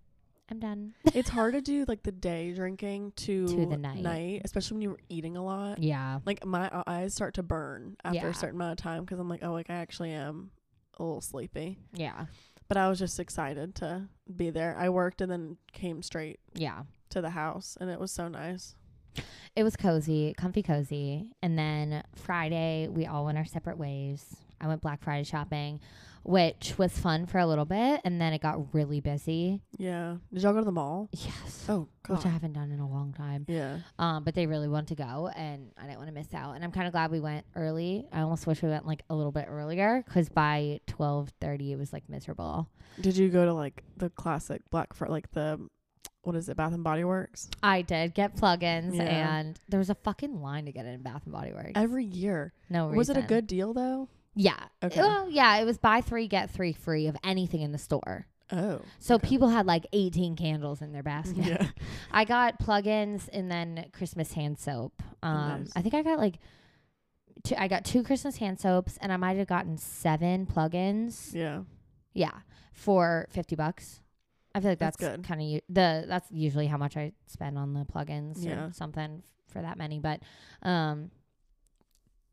[0.52, 0.94] I'm done.
[1.16, 4.42] it's hard to do like the day drinking to, To the night.
[4.44, 5.82] especially when you were eating a lot.
[5.82, 6.20] Yeah.
[6.26, 8.28] Like my eyes start to burn after Yeah.
[8.28, 10.52] a certain amount of time because I'm like, oh, like I actually am
[11.00, 11.80] a little sleepy.
[11.94, 12.26] Yeah.
[12.68, 14.76] But I was just excited to be there.
[14.78, 16.84] I worked and then came straight Yeah.
[17.14, 18.76] To the house, and it was so nice.
[19.56, 21.32] It was cozy, comfy cozy.
[21.42, 24.36] And then Friday, we all went our separate ways.
[24.60, 25.80] I went Black Friday shopping,
[26.24, 28.02] which was fun for a little bit.
[28.04, 29.62] And then it got really busy.
[29.78, 30.16] Yeah.
[30.34, 31.10] Did y'all go to the mall?
[31.12, 31.66] Yes.
[31.70, 32.18] Oh, God.
[32.18, 33.46] Which I haven't done in a long time.
[33.48, 33.80] Yeah.
[34.00, 36.56] Um, but they really want to go, and I didn't want to miss out.
[36.56, 38.08] And I'm kind of glad we went early.
[38.12, 41.94] I almost wish we went like a little bit earlier because by 12:30 it was
[41.94, 42.70] like miserable.
[43.00, 45.60] Did you go to like the classic Black Friday, like the
[46.24, 47.50] what is it, Bath and Body Works?
[47.62, 49.38] I did get plugins, Yeah.
[49.38, 51.72] and there was a fucking line to get in Bath and Body Works.
[51.76, 52.54] Every year.
[52.70, 52.98] no reason.
[52.98, 54.10] Was it a good deal though?
[54.36, 54.58] Yeah.
[54.82, 55.00] Okay.
[55.00, 58.26] Well, yeah, it was buy three get three free of anything in the store.
[58.52, 58.82] Oh.
[59.00, 61.38] So people had like 18 candles in their basket.
[61.46, 61.68] Yeah.
[62.12, 65.02] I got plugins and then Christmas hand soap.
[65.24, 65.72] Um, Nice.
[65.76, 66.40] I think I got like
[67.44, 71.34] two, I got two Christmas hand soaps and I might have gotten seven plugins.
[71.34, 71.62] Yeah.
[72.14, 72.32] Yeah,
[72.74, 74.02] for 50 bucks.
[74.56, 75.24] I feel like That's that's, good.
[75.28, 78.66] kind of u- the that's usually how much I spend on the plugins Yeah.
[78.68, 80.00] or something for that many.
[80.00, 80.22] But
[80.62, 81.10] um,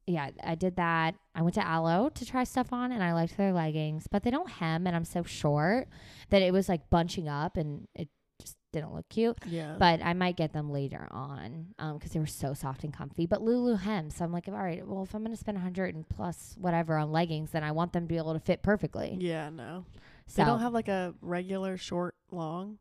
[0.07, 1.15] yeah, I did that.
[1.35, 4.31] I went to Alo to try stuff on, and I liked their leggings, but they
[4.31, 5.89] don't hem, and I'm so short
[6.31, 8.09] that it was like bunching up, and it
[8.41, 9.39] just didn't look cute.
[9.47, 9.77] Yeah.
[9.79, 13.27] But I might get them later on because they were so soft and comfy.
[13.27, 15.95] But Lulu hem, so I'm like, all right, well, if I'm gonna spend a hundred
[15.95, 19.17] and plus whatever on leggings, then I want them to be able to fit perfectly.
[19.21, 19.49] yeah.
[19.51, 19.85] No.
[20.31, 22.79] So They don't have like a regular short long.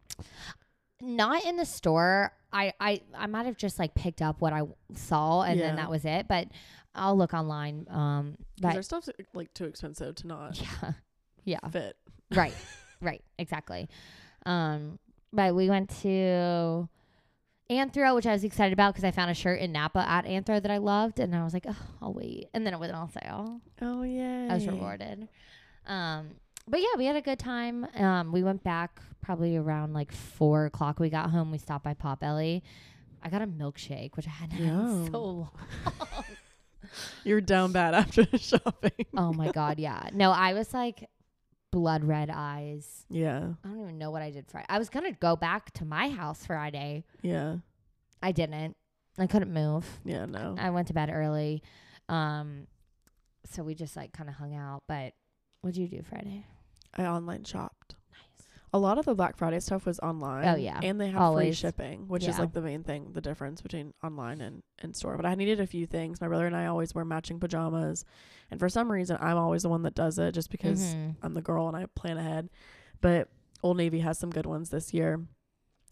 [1.01, 2.31] not in the store.
[2.53, 4.61] I I I might have just like picked up what I
[4.95, 5.67] saw and Yeah.
[5.67, 6.27] then that was it.
[6.27, 6.47] But
[6.93, 7.87] I'll look online.
[7.89, 10.91] Um, but their stuff's like too expensive to not yeah,
[11.43, 11.95] yeah, fit.
[12.35, 12.53] right,
[13.01, 13.89] right, exactly.
[14.45, 14.99] Um,
[15.33, 16.87] but we went to
[17.69, 20.61] Anthro, which I was excited about because I found a shirt in Napa at Anthro
[20.61, 22.47] that I loved, and I was like, oh, I'll wait.
[22.53, 23.61] And then it went on sale.
[23.81, 24.47] Oh yeah.
[24.49, 25.27] I was rewarded.
[25.85, 26.31] Um,
[26.69, 27.87] but yeah, we had a good time.
[27.95, 30.99] Um, we went back probably around like four o'clock.
[30.99, 31.51] We got home.
[31.51, 32.63] We stopped by Pop Ellie.
[33.21, 35.51] I got a milkshake, which I hadn't had in so long.
[37.23, 38.91] You're down bad after the shopping.
[39.17, 40.09] oh my god, yeah.
[40.13, 41.09] No, I was like
[41.71, 43.05] blood red eyes.
[43.09, 43.49] Yeah.
[43.63, 44.65] I don't even know what I did Friday.
[44.69, 47.03] I was gonna go back to my house Friday.
[47.21, 47.57] Yeah.
[48.21, 48.75] I didn't.
[49.17, 49.85] I couldn't move.
[50.05, 50.25] Yeah.
[50.25, 50.55] No.
[50.57, 51.61] I went to bed early.
[52.07, 52.67] Um,
[53.45, 54.83] so we just like kind of hung out.
[54.87, 55.13] But
[55.61, 56.45] what'd you do Friday?
[56.95, 57.95] I online shopped.
[58.11, 58.47] Nice.
[58.73, 60.47] A lot of the Black Friday stuff was online.
[60.47, 60.79] Oh, yeah.
[60.83, 64.41] and they have free shipping, which is like the main thing, the difference between online
[64.41, 65.15] and in store.
[65.17, 66.21] But I needed a few things.
[66.21, 68.05] My brother and I always wear matching pajamas,
[68.51, 71.15] and for some reason, I'm always the one that does it, just because Mhm.
[71.23, 72.49] I'm the girl and I plan ahead.
[73.01, 73.29] But
[73.63, 75.17] Old Navy has some good ones this year.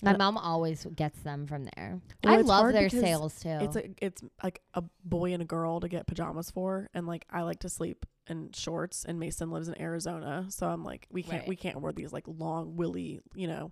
[0.03, 1.99] My And- mom always gets them from there.
[2.23, 3.49] Well, I love their sales too.
[3.49, 7.25] It's a, it's like a boy and a girl to get pajamas for, and like
[7.31, 11.23] I like to sleep in shorts, and Mason lives in Arizona, so I'm like we
[11.23, 11.47] can't Right.
[11.47, 13.71] we can't wear these like long willy you know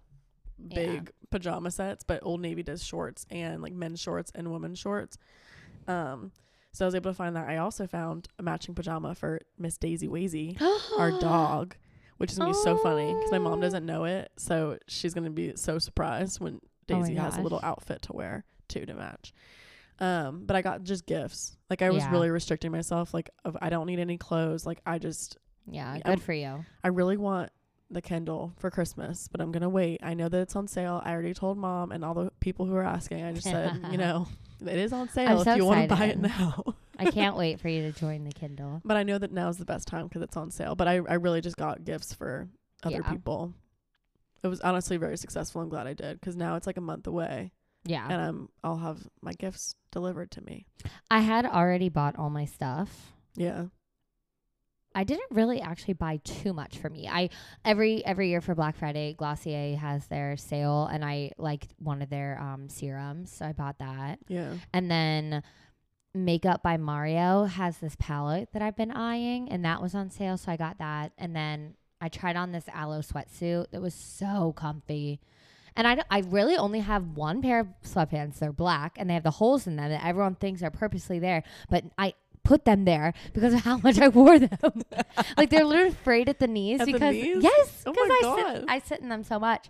[0.58, 0.76] Yeah.
[0.76, 5.18] big pajama sets, but Old Navy does shorts and like men's shorts and women's shorts.
[5.88, 6.32] Um,
[6.72, 7.48] so I was able to find that.
[7.48, 10.58] I also found a matching pajama for Miss Daisy Wazy,
[10.98, 11.76] our dog,
[12.18, 15.30] which is gonna be so funny because my mom doesn't know it, so she's gonna
[15.30, 19.34] be so surprised when Oh Daisy has a little outfit to wear too to match.
[20.00, 21.56] Um, but I got just gifts.
[21.70, 22.12] Like I was Yeah.
[22.12, 23.14] really restricting myself.
[23.14, 24.66] Like of, I don't need any clothes.
[24.66, 26.66] Like I just Yeah, I'm- good for you.
[26.84, 27.50] I really want
[27.90, 30.02] the Kindle for Christmas, but I'm gonna wait.
[30.04, 31.02] I know that it's on sale.
[31.06, 33.24] I already told mom and all the people who are asking.
[33.24, 34.28] I just said, you know,
[34.66, 36.64] it is on sale if so you want to buy it now.
[36.98, 38.82] I can't wait for you to join the Kindle.
[38.86, 40.76] but I know that now is the best time because it's on sale.
[40.76, 42.48] But I, I really just got gifts for
[42.84, 43.10] other Yeah.
[43.12, 43.54] people.
[44.44, 45.62] It was honestly very successful.
[45.62, 47.52] I'm glad I did because now it's like a month away,
[47.86, 48.06] Yeah.
[48.10, 50.66] and I'm I'll have my gifts delivered to me.
[51.10, 53.14] I had already bought all my stuff.
[53.36, 53.66] Yeah,
[54.94, 57.08] I didn't really actually buy too much for me.
[57.08, 57.30] I
[57.66, 62.10] every every year for Black Friday, Glossier has their sale, and I like one of
[62.10, 64.20] their um, serums, so I bought that.
[64.28, 64.54] yeah.
[64.74, 65.44] And then
[66.14, 70.38] Makeup by Mario has this palette that I've been eyeing, and that was on sale,
[70.38, 71.12] so I got that.
[71.18, 75.20] And then I tried on this Alo sweatsuit that was so comfy.
[75.78, 78.40] And I, I really only have one pair of sweatpants.
[78.40, 81.44] They're black, and they have the holes in them that everyone thinks are purposely there.
[81.70, 84.50] But I put them there because of how much I wore them.
[85.38, 87.44] like they're literally frayed at the knees At the because knees?
[87.44, 89.70] yes, Oh because my I sit I sit in them so much.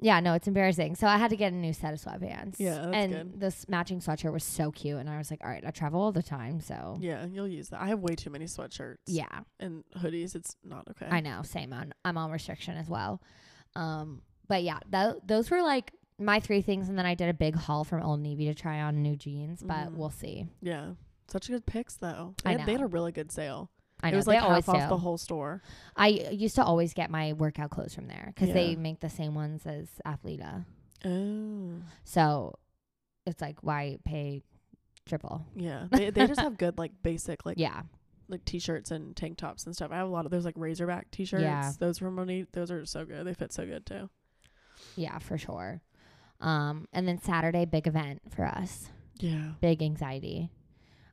[0.00, 0.94] Yeah, no, it's embarrassing.
[0.94, 2.54] So I had to get a new set of sweatpants.
[2.58, 3.40] Yeah, that's and good.
[3.40, 6.12] this matching sweatshirt was so cute, and I was like, all right, I travel all
[6.12, 7.80] the time, so Yeah, you'll use that.
[7.80, 8.98] I have way too many sweatshirts.
[9.06, 10.34] yeah, and hoodies.
[10.36, 11.06] It's not okay.
[11.10, 11.42] I know.
[11.42, 13.20] Same on I'm on restriction as well.
[13.74, 17.34] Um, but yeah, tho- those were like my three things, and then I did a
[17.34, 19.94] big haul from Old Navy to try on new jeans, but Mhm.
[19.94, 20.46] we'll see.
[20.60, 20.94] Yeah,
[21.28, 22.34] such good picks though.
[22.44, 23.70] I They, had, they had a really good sale.
[24.02, 24.88] I know it was like half off do.
[24.88, 25.60] the whole store.
[25.96, 29.34] I used to always get my workout clothes from there because they make the same
[29.34, 30.64] ones as Athleta.
[31.04, 32.58] Oh, So
[33.26, 34.42] it's like why pay
[35.06, 35.44] triple?
[35.56, 35.86] yeah.
[35.90, 37.82] They they just have good like basic like Yeah,
[38.28, 39.90] like t-shirts and tank tops and stuff.
[39.92, 41.42] I have a lot of those like racerback t-shirts.
[41.42, 41.72] Yeah.
[41.78, 42.52] Those from Monique.
[42.52, 43.26] Those are so good.
[43.26, 44.10] They fit so good too.
[44.98, 45.80] Yeah, for sure.
[46.40, 48.90] Um, and then Saturday, big event for us.
[49.20, 49.52] Yeah.
[49.60, 50.50] big anxiety.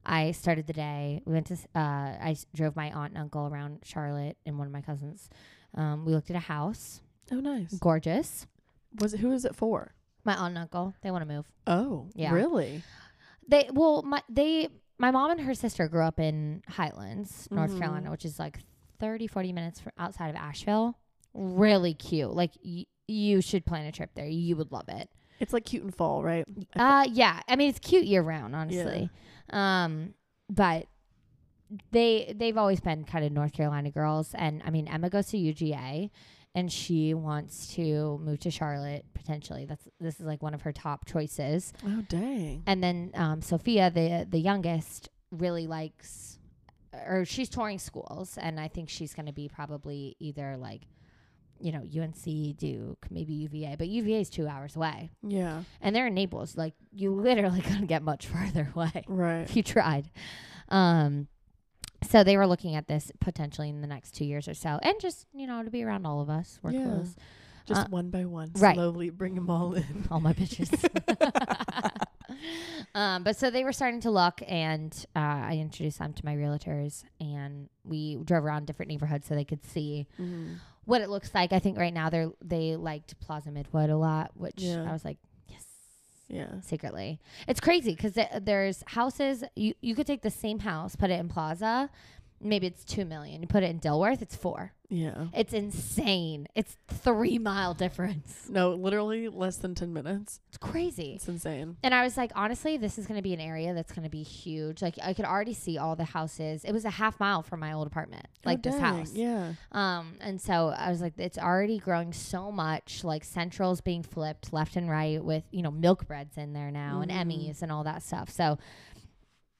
[0.06, 1.24] I started the day.
[1.26, 1.56] We went to.
[1.74, 5.28] Uh, I s- drove my aunt and uncle around Charlotte and one of my cousins.
[5.74, 7.74] Um, we looked at a house, Oh, nice.
[7.80, 8.46] gorgeous.
[9.02, 9.96] Was it who is it for?
[10.24, 11.50] My aunt and uncle, they want to move.
[11.66, 12.32] Oh, Yeah.
[12.34, 12.84] Really?
[13.48, 14.70] They well, my they
[15.00, 17.80] my mom and her sister grew up in Highlands, North Mhm.
[17.80, 18.60] Carolina, which is like
[19.00, 21.00] 30, 40 minutes from outside of Asheville.
[21.34, 22.32] Really cute.
[22.32, 24.28] Like y- you should plan a trip there.
[24.28, 25.10] You would love it.
[25.40, 26.46] It's like cute in fall, right?
[26.76, 27.42] Uh yeah.
[27.48, 29.10] I mean it's cute year round, honestly.
[29.52, 29.84] Yeah.
[29.84, 30.14] Um
[30.50, 30.88] but
[31.92, 35.38] they they've always been kind of North Carolina girls and I mean Emma goes to
[35.38, 36.10] UGA
[36.54, 39.66] and she wants to move to Charlotte potentially.
[39.66, 41.74] That's this is like one of her top choices.
[41.86, 42.64] Oh, dang.
[42.66, 46.40] And then um Sophia the the youngest really likes
[46.94, 50.84] or she's touring schools and I think she's going to be probably either like
[51.60, 55.64] you know UNC Duke maybe UVA but UVA is 2 hours away Yeah.
[55.82, 56.58] and they're in Naples.
[56.58, 59.42] Like you literally couldn't get much farther away Right.
[59.42, 60.10] if you tried.
[60.70, 61.28] Um,
[62.10, 65.00] so they were looking at this potentially in the next two years or so, and
[65.00, 66.84] just you know to be around all of us, we're Yeah.
[66.86, 67.16] close.
[67.66, 68.76] Just Uh, one by one, right.
[68.76, 70.06] slowly bring them all in.
[70.12, 70.70] All my bitches.
[72.96, 76.36] um, but so they were starting to look, and uh, I introduced them to my
[76.36, 80.54] realtors, and we drove around different neighborhoods so they could see Mm-hmm.
[80.86, 81.52] What it looks like.
[81.52, 84.88] I think right now they're they liked Plaza Midwood a lot, which Yeah.
[84.88, 85.18] I was like,
[85.50, 85.66] yes.
[86.28, 86.60] Yeah.
[86.62, 87.20] secretly.
[87.48, 91.20] It's crazy because th- there's houses you you could take the same house, put it
[91.20, 91.90] in Plaza,
[92.40, 93.42] maybe it's two million.
[93.42, 94.74] You put it in Dilworth, it's four.
[94.90, 95.26] Yeah.
[95.34, 96.48] It's insane.
[96.56, 98.48] It's three mile difference.
[98.50, 100.40] No, literally less than 10 minutes.
[100.50, 101.14] It's crazy.
[101.16, 101.78] It's insane.
[101.84, 104.10] And I was like, honestly, this is going to be an area that's going to
[104.10, 104.82] be huge.
[104.82, 106.64] Like I could already see all the houses.
[106.64, 108.84] It was a half mile from my old apartment, like oh, this dang.
[108.84, 109.14] house.
[109.14, 109.54] Yeah.
[109.72, 113.04] Um, and so I was like, it's already growing so much.
[113.04, 117.02] Like Central's being flipped left and right with you know milk breads in there now
[117.04, 117.12] Mhm.
[117.12, 118.30] and Emmys and all that stuff.
[118.30, 118.58] So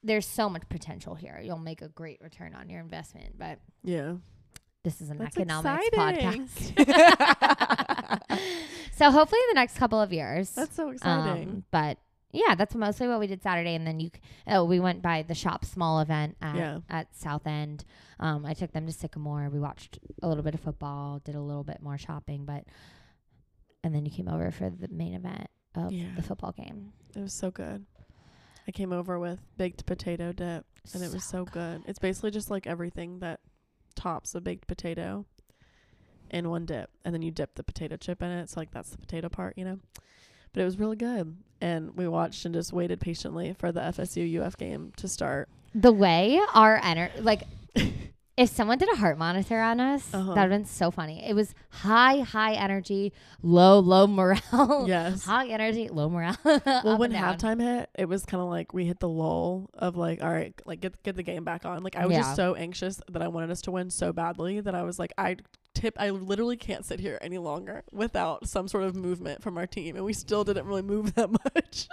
[0.04, 1.40] there's so much potential here.
[1.44, 3.38] You'll make a great return on your investment.
[3.40, 4.18] But Yeah.
[4.86, 6.48] This is an That's economics exciting.
[6.48, 8.40] podcast.
[8.94, 10.52] so hopefully in the next couple of years.
[10.52, 11.50] That's so exciting.
[11.50, 11.98] Um, but
[12.32, 14.12] yeah, that's mostly what we did Saturday, and then you.
[14.48, 16.80] Oh, we went by the shop small event at Yeah.
[16.90, 17.84] at South End.
[18.20, 19.50] Um, I took them to Sycamore.
[19.50, 22.64] We watched a little bit of football, did a little bit more shopping, but
[23.84, 26.08] and then you came over for the main event of Yeah.
[26.16, 26.94] the football game.
[27.16, 27.86] it was so good.
[28.68, 31.84] I came over with baked potato dip, and it was so good.
[31.88, 33.40] It's basically just like everything that
[33.96, 35.26] tops a baked potato
[36.30, 38.50] in one dip, and then you dip the potato chip in it.
[38.50, 39.80] So like that's the potato part, you know.
[40.54, 44.42] But it was really good, and we watched and just waited patiently for the FSU
[44.42, 45.50] UF game to start.
[45.74, 47.44] The way our energy, like.
[48.38, 50.22] If someone did a heart monitor on us, Uh-huh.
[50.24, 51.24] that would have been so funny.
[51.26, 54.84] It was high, high energy, low, low morale.
[54.88, 55.24] yes.
[55.24, 56.36] High energy, low morale.
[56.44, 60.22] Well, when halftime hit, it was kind of like we hit the lull of like,
[60.22, 61.82] all right, like get get the game back on.
[61.82, 62.24] Like I was Yeah.
[62.24, 65.14] just so anxious that I wanted us to win so badly that I was like,
[65.18, 65.38] I
[65.74, 69.66] tip, I literally can't sit here any longer without some sort of movement from our
[69.68, 71.88] team, and we still didn't really move that much.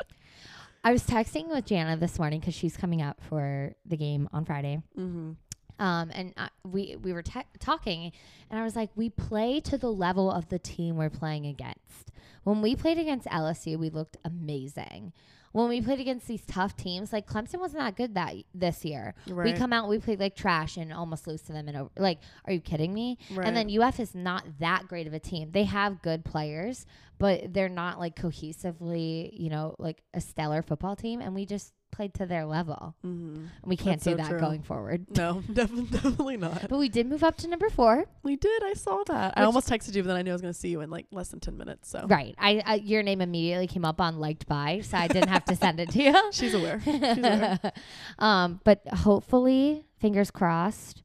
[0.85, 4.45] I was texting with Jana this morning because she's coming up for the game on
[4.45, 4.83] Friday.
[4.99, 5.33] mm-hmm.
[5.79, 8.13] Um, and I, we we were te- talking,
[8.51, 12.13] and I was like, we play to the level of the team we're playing against.
[12.45, 15.13] When we played against LSU, we looked amazing.
[15.53, 19.15] When we played against these tough teams, like Clemson wasn't that good that this year.
[19.29, 19.53] Right.
[19.53, 21.69] We come out, we played like trash and almost lose to them.
[21.69, 23.19] And over, like, are you kidding me?
[23.31, 23.47] right.
[23.47, 25.51] And then UF is not that great of a team.
[25.53, 26.87] They have good players,
[27.19, 31.21] but they're not like cohesively, you know, like a stellar football team.
[31.21, 32.97] And we just played to their level.
[33.07, 33.45] mm-hmm.
[33.65, 34.41] We can't That's do so that true.
[34.41, 35.07] going forward.
[35.17, 36.67] no, definitely, definitely not.
[36.69, 38.07] But we did move up to number four.
[38.23, 38.65] We did.
[38.65, 39.35] I saw that.
[39.37, 40.91] I almost texted you, but then I knew I was going to see you in
[40.91, 41.89] like less than ten minutes.
[41.89, 42.35] So Right.
[42.39, 45.57] I, I your name immediately came up on liked by, so I didn't have to
[45.57, 46.15] send it to you.
[46.33, 46.81] she's aware.
[46.85, 47.61] She's aware.
[48.19, 51.03] um, but hopefully, fingers crossed,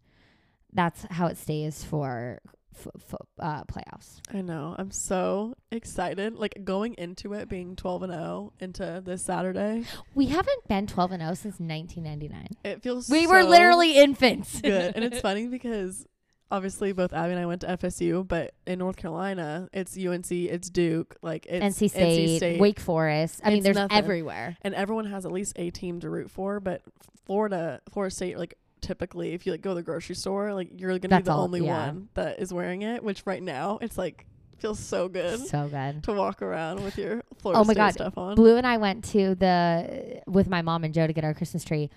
[0.73, 2.39] that's how it stays for
[2.77, 4.19] f- f- uh, playoffs.
[4.33, 4.75] I know.
[4.77, 6.35] I'm so excited.
[6.35, 9.83] Like going into it being 12 and 0 into this Saturday.
[10.15, 12.47] We haven't been 12 and 0 since 1999.
[12.63, 14.61] It feels We were literally infants.
[14.61, 14.93] good.
[14.95, 16.05] and it's funny because
[16.49, 20.69] obviously both Abbey and I went to FSU, but in North Carolina, it's UNC, it's
[20.69, 23.41] Duke, like it's NC State, Wake Forest.
[23.43, 23.97] I mean, It's there's nothing.
[23.97, 24.57] everywhere.
[24.61, 26.81] and everyone has at least a team to root for, but
[27.25, 30.89] Florida, Florida State like typically if you like go to the grocery store, like you're
[30.91, 31.87] going to be the all- only yeah.
[31.87, 34.25] one that is wearing it, which right now it's like
[34.59, 35.39] feels so good.
[35.47, 36.03] So good.
[36.03, 37.93] to walk around with your Florida Oh my God.
[37.93, 38.35] stuff on.
[38.35, 41.63] Blue and I went to the with my mom and Joe to get our Christmas
[41.63, 41.89] tree.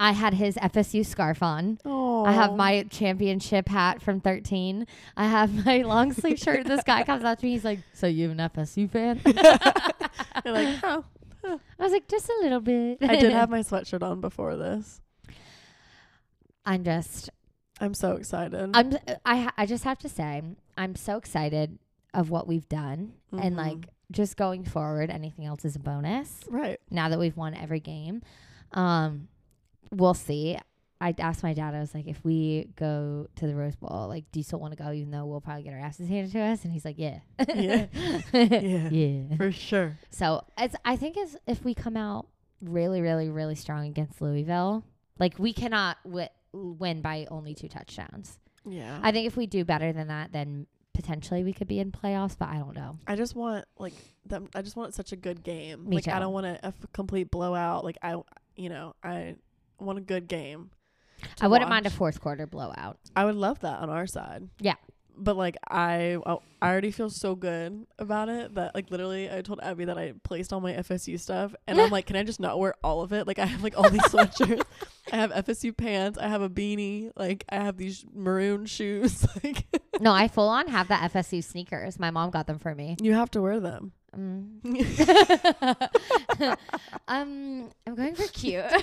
[0.00, 1.78] I had his FSU scarf on.
[1.84, 4.86] Oh, I have my championship hat from 13.
[5.16, 6.66] I have my long sleeve shirt.
[6.66, 7.50] This guy comes up to me.
[7.52, 9.20] He's like, "So you an FSU fan?"
[10.44, 11.04] You're like, oh,
[11.44, 15.00] I was like, "Just a little bit." I did have my sweatshirt on before this.
[16.68, 17.30] I'm just.
[17.80, 18.70] I'm so excited.
[18.74, 18.96] I'm.
[19.24, 19.50] I.
[19.56, 20.42] I just have to say,
[20.76, 21.78] I'm so excited
[22.14, 23.56] of what we've done, and Mhm.
[23.56, 26.40] like just going forward, anything else is a bonus.
[26.48, 26.80] right.
[26.90, 28.22] Now that we've won every game,
[28.72, 29.28] um,
[29.92, 30.56] we'll see.
[31.00, 31.74] I asked my dad.
[31.74, 34.76] I was like, if we go to the Rose Bowl, like, do you still want
[34.76, 34.90] to go?
[34.90, 37.20] Even though we'll probably get our asses handed to us, and he's like, yeah,
[37.54, 37.86] Yeah.
[38.32, 38.88] Yeah.
[38.90, 39.36] yeah.
[39.36, 39.96] For sure.
[40.10, 40.74] So it's.
[40.84, 42.26] I think is if we come out
[42.62, 44.82] really, really, really strong against Louisville,
[45.20, 48.38] like we cannot wi- win by only two touchdowns.
[48.66, 48.98] Yeah.
[49.02, 52.36] I think if we do better than that, then potentially we could be in playoffs.
[52.38, 52.98] But I don't know.
[53.06, 53.94] I just want like
[54.26, 54.48] them.
[54.54, 55.88] I just want such a good game.
[55.88, 57.84] Me like I don't want a, a f- complete blowout.
[57.84, 58.16] Like I,
[58.56, 59.36] you know, I
[59.80, 60.70] want a good game.
[61.40, 62.98] I wouldn't mind a fourth quarter blowout.
[63.16, 64.48] I would love that on our side.
[64.60, 64.74] Yeah.
[65.16, 69.42] But like I, oh, I already feel so good about it that like literally I
[69.42, 72.38] told Abbey that I placed all my FSU stuff and I'm like, can I just
[72.38, 73.26] not wear all of it?
[73.26, 74.62] Like I have like all these sweatshirts.
[75.12, 76.18] I have FSU pants.
[76.18, 77.10] I have a beanie.
[77.16, 79.26] Like I have these maroon shoes.
[79.44, 79.66] Like
[80.00, 81.98] no, I full on have the FSU sneakers.
[81.98, 82.96] My mom got them for me.
[83.02, 83.92] you have to wear them.
[84.16, 84.60] Mm.
[87.08, 88.64] um, I'm going for cute.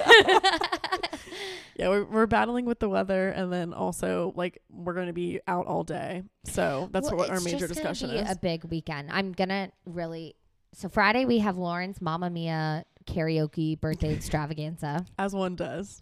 [1.78, 5.42] Yeah, we're we're battling with the weather, and then also like we're going to be
[5.46, 6.24] out all day.
[6.46, 8.32] So that's Well, what our major just discussion be is.
[8.32, 9.10] A big weekend.
[9.12, 10.36] I'm gonna really.
[10.74, 15.06] So Friday we have Lauren's Mamma Mia karaoke birthday extravaganza.
[15.20, 16.02] as one does.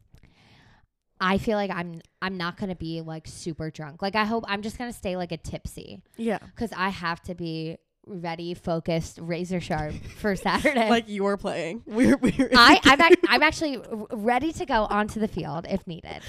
[1.26, 4.02] I feel like I'm I'm not gonna be like super drunk.
[4.02, 7.36] Like I hope I'm just gonna stay like a tipsy Yeah, because I have to
[7.36, 10.90] be ready, focused, razor sharp for Saturday.
[10.90, 11.82] like you are playing.
[11.88, 12.50] We're we're.
[12.56, 13.80] I I'm ac- I'm actually
[14.12, 16.22] ready to go onto the field if needed.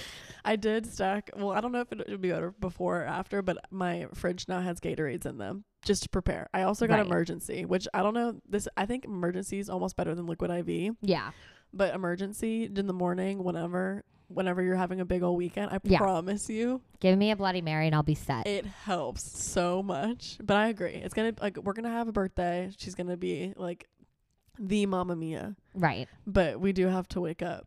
[0.44, 1.30] I did stack.
[1.36, 4.46] Well, I don't know if it would be better before or after, but my fridge
[4.46, 6.48] now has Gatorades in them just to prepare.
[6.54, 7.08] I also got Right.
[7.08, 8.40] Emergen-C, which I don't know.
[8.48, 11.30] This I think Emergen-C is almost better than liquid IV, Yeah.
[11.72, 15.70] but Emergen-C in the morning, whenever whenever you're having a big old weekend.
[15.70, 15.98] I Yeah.
[15.98, 18.46] promise you, Give me a Bloody Mary and I'll be set.
[18.46, 20.38] it helps so much.
[20.42, 20.94] But I agree.
[20.94, 22.70] It's gonna like we're gonna have a birthday.
[22.78, 23.88] She's gonna be like
[24.58, 25.56] the Mamma Mia.
[25.74, 26.08] right.
[26.26, 27.66] But we do have to wake up.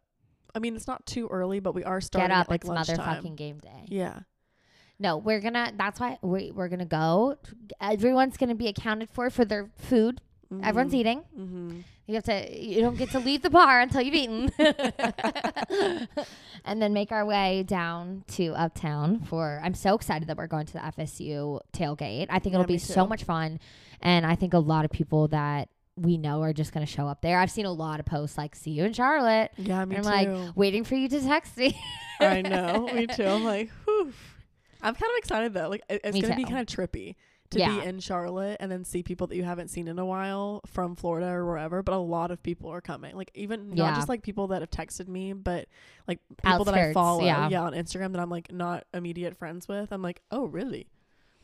[0.56, 2.46] I mean, it's not too early, but we are starting Get up.
[2.46, 2.98] at like it's lunchtime.
[3.24, 3.86] motherfucking game day.
[3.88, 4.22] Yeah.
[5.00, 5.72] No, we're gonna.
[5.78, 7.36] That's why we, we're gonna go.
[7.80, 10.22] Everyone's gonna be accounted for for their food.
[10.64, 11.24] Everyone's eating.
[11.38, 11.80] Mm-hmm.
[12.08, 12.58] You have to.
[12.58, 14.50] You don't get to leave the bar until you've eaten.
[16.66, 19.60] and then make our way down to Uptown for.
[19.64, 22.28] I'm so excited that we're going to the FSU tailgate.
[22.30, 23.60] I think Yeah, it'll be me so much fun,
[24.02, 27.22] and I think a lot of people that we know are just gonna show up
[27.22, 27.40] there.
[27.40, 30.10] I've seen a lot of posts like "See you in Charlotte." Yeah, me and too.
[30.10, 31.78] I'm like waiting for you to text me.
[32.22, 33.26] I know, me too.
[33.26, 34.14] I'm like, whew.
[34.82, 35.70] I'm kind of excited though.
[35.70, 37.16] Like, it's gonna be kind of trippy
[37.52, 37.80] to Yeah.
[37.80, 40.96] be in Charlotte and then see people that you haven't seen in a while from
[40.96, 41.82] Florida or wherever.
[41.82, 43.16] But a lot of people are coming.
[43.16, 45.68] Like, even not just like people that have texted me, but
[46.08, 47.50] like people that I follow, yeah.
[47.50, 49.92] yeah, on Instagram that I'm like not immediate friends with.
[49.92, 50.88] I'm like, oh, really?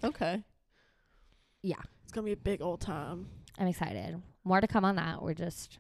[0.03, 0.43] Okay.
[1.61, 1.81] Yeah.
[2.03, 3.27] It's gonna be a big old time.
[3.57, 4.21] I'm excited.
[4.43, 5.21] More to come on that.
[5.21, 5.79] We're just.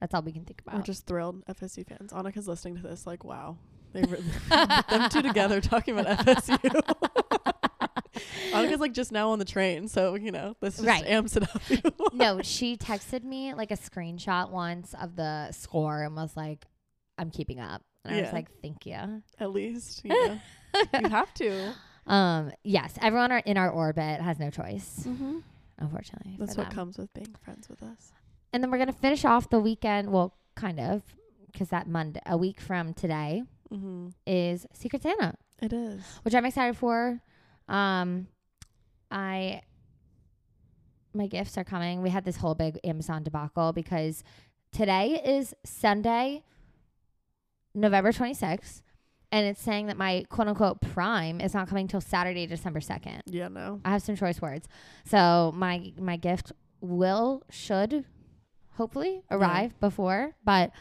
[0.00, 0.74] That's all we can think about.
[0.74, 2.12] We're just thrilled, FSU fans.
[2.12, 3.56] Annika's listening to this, like, wow,
[3.92, 7.21] they really them two together talking about FSU.
[8.72, 11.04] Annika's like just now on the train, so you know this just Right.
[11.06, 11.62] amps it up.
[12.12, 16.64] no, she texted me like a screenshot once of the score and was like,
[17.18, 20.40] "I'm keeping up." And I was like, "Thank you." At least, you know,
[21.00, 21.72] you have to.
[22.06, 25.38] Um, yes, everyone are in our orbit has no choice, Mm-hmm.
[25.78, 26.36] unfortunately.
[26.38, 26.74] That's what them.
[26.74, 28.12] comes with being friends with us.
[28.52, 30.10] And then we're gonna finish off the weekend.
[30.10, 31.02] Well, kind of,
[31.52, 33.42] because that Monday, a week from today,
[33.72, 34.08] Mm-hmm.
[34.26, 36.02] is Secret Santa, It is.
[36.24, 37.20] which I'm excited for.
[37.68, 38.26] Um,
[39.12, 39.62] I
[41.14, 42.00] my gifts are coming.
[42.02, 44.24] We had this whole big Amazon debacle because
[44.72, 46.42] today is Sunday,
[47.74, 48.80] November 26th,
[49.30, 53.20] and it's saying that my quote unquote prime is not coming till Saturday, December 2nd.
[53.26, 53.80] Yeah, no.
[53.84, 54.66] I have some choice words.
[55.04, 58.04] So my my gift will should
[58.76, 59.36] hopefully Yeah.
[59.36, 60.72] arrive before, but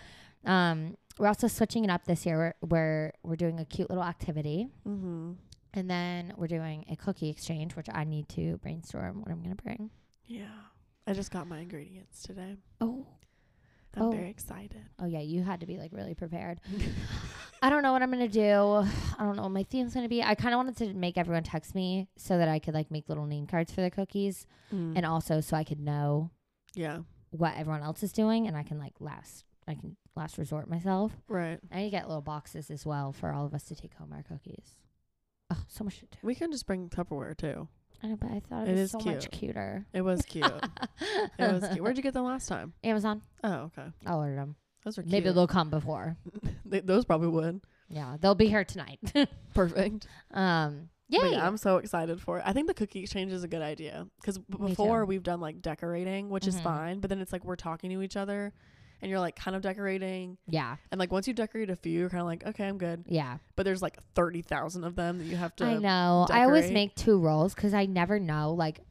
[0.45, 2.55] um we're also switching it up this year.
[2.61, 4.69] We're we're, we're doing a cute little activity.
[4.87, 5.33] Mm-hmm.
[5.73, 9.55] And then we're doing a cookie exchange, which I need to brainstorm what I'm gonna
[9.55, 9.89] bring.
[10.25, 10.45] Yeah.
[11.07, 12.57] I just got my ingredients today.
[12.79, 13.05] Oh,
[13.95, 14.11] I'm Oh.
[14.11, 14.81] very excited.
[14.99, 16.59] oh yeah, you had to be like really prepared.
[17.61, 18.49] I don't know what I'm gonna do.
[18.49, 20.21] I don't know what my theme's gonna be.
[20.23, 23.07] I kind of wanted to make everyone text me so that I could like make
[23.09, 24.93] little name cards for the cookies, Mm.
[24.97, 26.31] and also so I could know
[26.73, 26.99] yeah.
[27.31, 29.45] what everyone else is doing, and I can like last.
[29.67, 31.11] I can last resort myself.
[31.27, 31.59] Right.
[31.71, 34.11] I need to get little boxes as well for all of us to take home
[34.13, 34.75] our cookies.
[35.51, 36.17] Oh, so much to do.
[36.23, 37.67] We can just bring Tupperware too.
[38.03, 39.85] I know, but I thought it, It was is so much cuter.
[39.93, 40.45] It was cute.
[41.37, 41.81] it was cute.
[41.81, 42.73] Where'd you get them last time?
[42.83, 43.21] Amazon.
[43.43, 43.87] Oh, okay.
[44.05, 44.55] I'll order them.
[44.83, 45.11] Those are cute.
[45.11, 46.17] Maybe they'll come before.
[46.65, 47.61] they, those probably would.
[47.89, 48.99] Yeah, they'll be here tonight.
[49.53, 50.07] Perfect.
[50.31, 51.31] um, But yay!
[51.33, 52.43] yeah, I'm so excited for it.
[52.45, 55.61] I think the cookie exchange is a good idea because Me before we've done like
[55.61, 56.63] decorating, which is Mhm.
[56.63, 58.53] fine, but then it's like we're talking to each other,
[59.01, 62.09] and you're like kind of decorating, yeah, and like once you decorate a few, you're
[62.09, 63.03] kind of like okay, I'm good.
[63.07, 63.37] yeah.
[63.55, 65.65] But there's like thirty thousand of them that you have to.
[65.65, 66.27] I know.
[66.29, 68.53] I always make two rolls because I never know.
[68.53, 68.81] Like,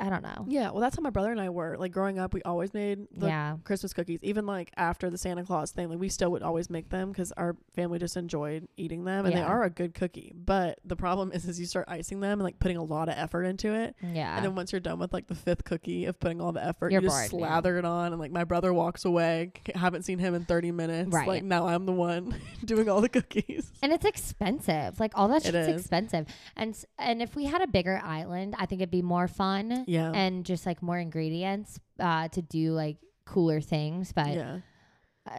[0.00, 0.44] I don't know.
[0.48, 1.76] Yeah, well, that's how my brother and I were.
[1.76, 4.20] Like growing up, we always made the yeah, Christmas cookies.
[4.22, 7.32] Even like after the Santa Claus thing, like we still would always make them because
[7.32, 10.32] our family just enjoyed eating them, and they are a good cookie.
[10.36, 13.16] But the problem is, is you start icing them and like putting a lot of
[13.18, 14.36] effort into it, yeah.
[14.36, 16.92] and then once you're done with like the fifth cookie of putting all the effort,
[16.92, 17.48] You're you just bored, yeah.
[17.48, 19.50] slather it on, and like my brother walks away.
[19.74, 21.10] Haven't seen him in 30 minutes.
[21.10, 21.26] Right.
[21.26, 23.72] Like now I'm the one doing all the cookies.
[23.82, 25.00] and it's expensive.
[25.00, 25.80] Like all that It shit's is.
[25.80, 26.26] expensive.
[26.56, 30.12] And and if we had a bigger island, I think it'd be more fun Yeah.
[30.14, 34.12] and just like more ingredients uh, to do like cooler things.
[34.12, 34.58] But yeah.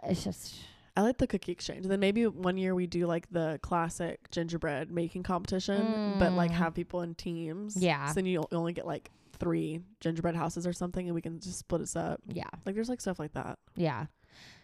[0.04, 0.54] it's just
[0.96, 1.86] I like the cookie exchange.
[1.86, 6.54] Then maybe one year we do like the classic gingerbread making competition, but like Mm.
[6.54, 7.76] have people in teams.
[7.76, 8.08] Yeah.
[8.08, 11.58] So then you only get like three gingerbread houses or something, and we can just
[11.60, 12.20] split us up.
[12.26, 13.58] yeah, Like there's like stuff like that.
[13.76, 14.06] yeah.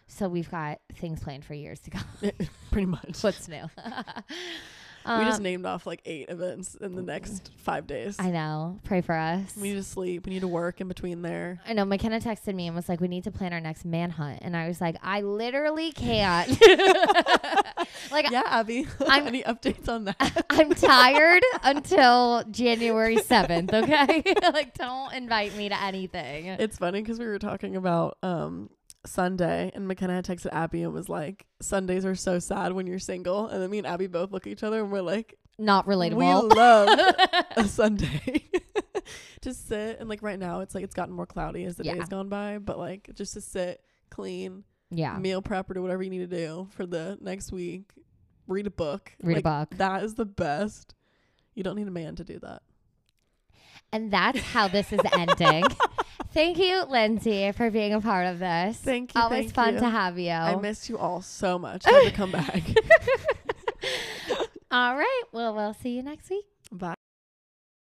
[0.09, 2.05] So we've got things planned for years to come.
[2.71, 3.17] Pretty much.
[3.23, 3.65] What's new?
[5.07, 8.17] we just Um, named off like eight events in the next five days.
[8.19, 8.79] I know.
[8.83, 9.55] Pray for us.
[9.55, 10.25] We need to sleep.
[10.25, 11.61] We need to work in between there.
[11.65, 14.39] I know McKenna texted me and was like, "We need to plan our next manhunt,"
[14.41, 16.49] and I was like, "I literally can't."
[18.11, 18.85] like, yeah, Abbey.
[19.07, 20.45] I'm- Any updates on that?
[20.49, 23.73] I'm tired until January seventh.
[23.73, 26.47] Okay, like, don't invite me to anything.
[26.47, 28.69] It's funny because we were talking about um
[29.07, 32.99] Sunday, and McKenna had texted Abbey and was like, "Sundays are so sad when you're
[32.99, 35.85] single." And then me and Abbey both look at each other and we're like, Not
[35.87, 36.17] relatable."
[36.49, 37.15] "We love
[37.55, 38.43] a Sunday."
[39.41, 41.95] to sit and like right now, it's like it's gotten more cloudy as the Yeah.
[41.95, 45.17] has gone by, but like just to sit, clean, Yeah.
[45.17, 47.91] meal prep or do whatever you need to do for the next week.
[48.47, 49.13] Read a book.
[49.23, 49.69] Read a book.
[49.77, 50.93] That is the best.
[51.55, 52.61] You don't need a man to do that.
[53.93, 55.63] And that's how this is ending.
[56.33, 58.77] Thank you, Lindsay, for being a part of this.
[58.77, 59.21] Thank you.
[59.21, 59.79] Always thank fun you.
[59.81, 60.31] to have you.
[60.31, 61.85] I miss you all so much.
[61.85, 62.61] I had to come back.
[64.71, 65.23] All right.
[65.31, 66.45] Well, we'll see you next week.
[66.71, 66.95] Bye.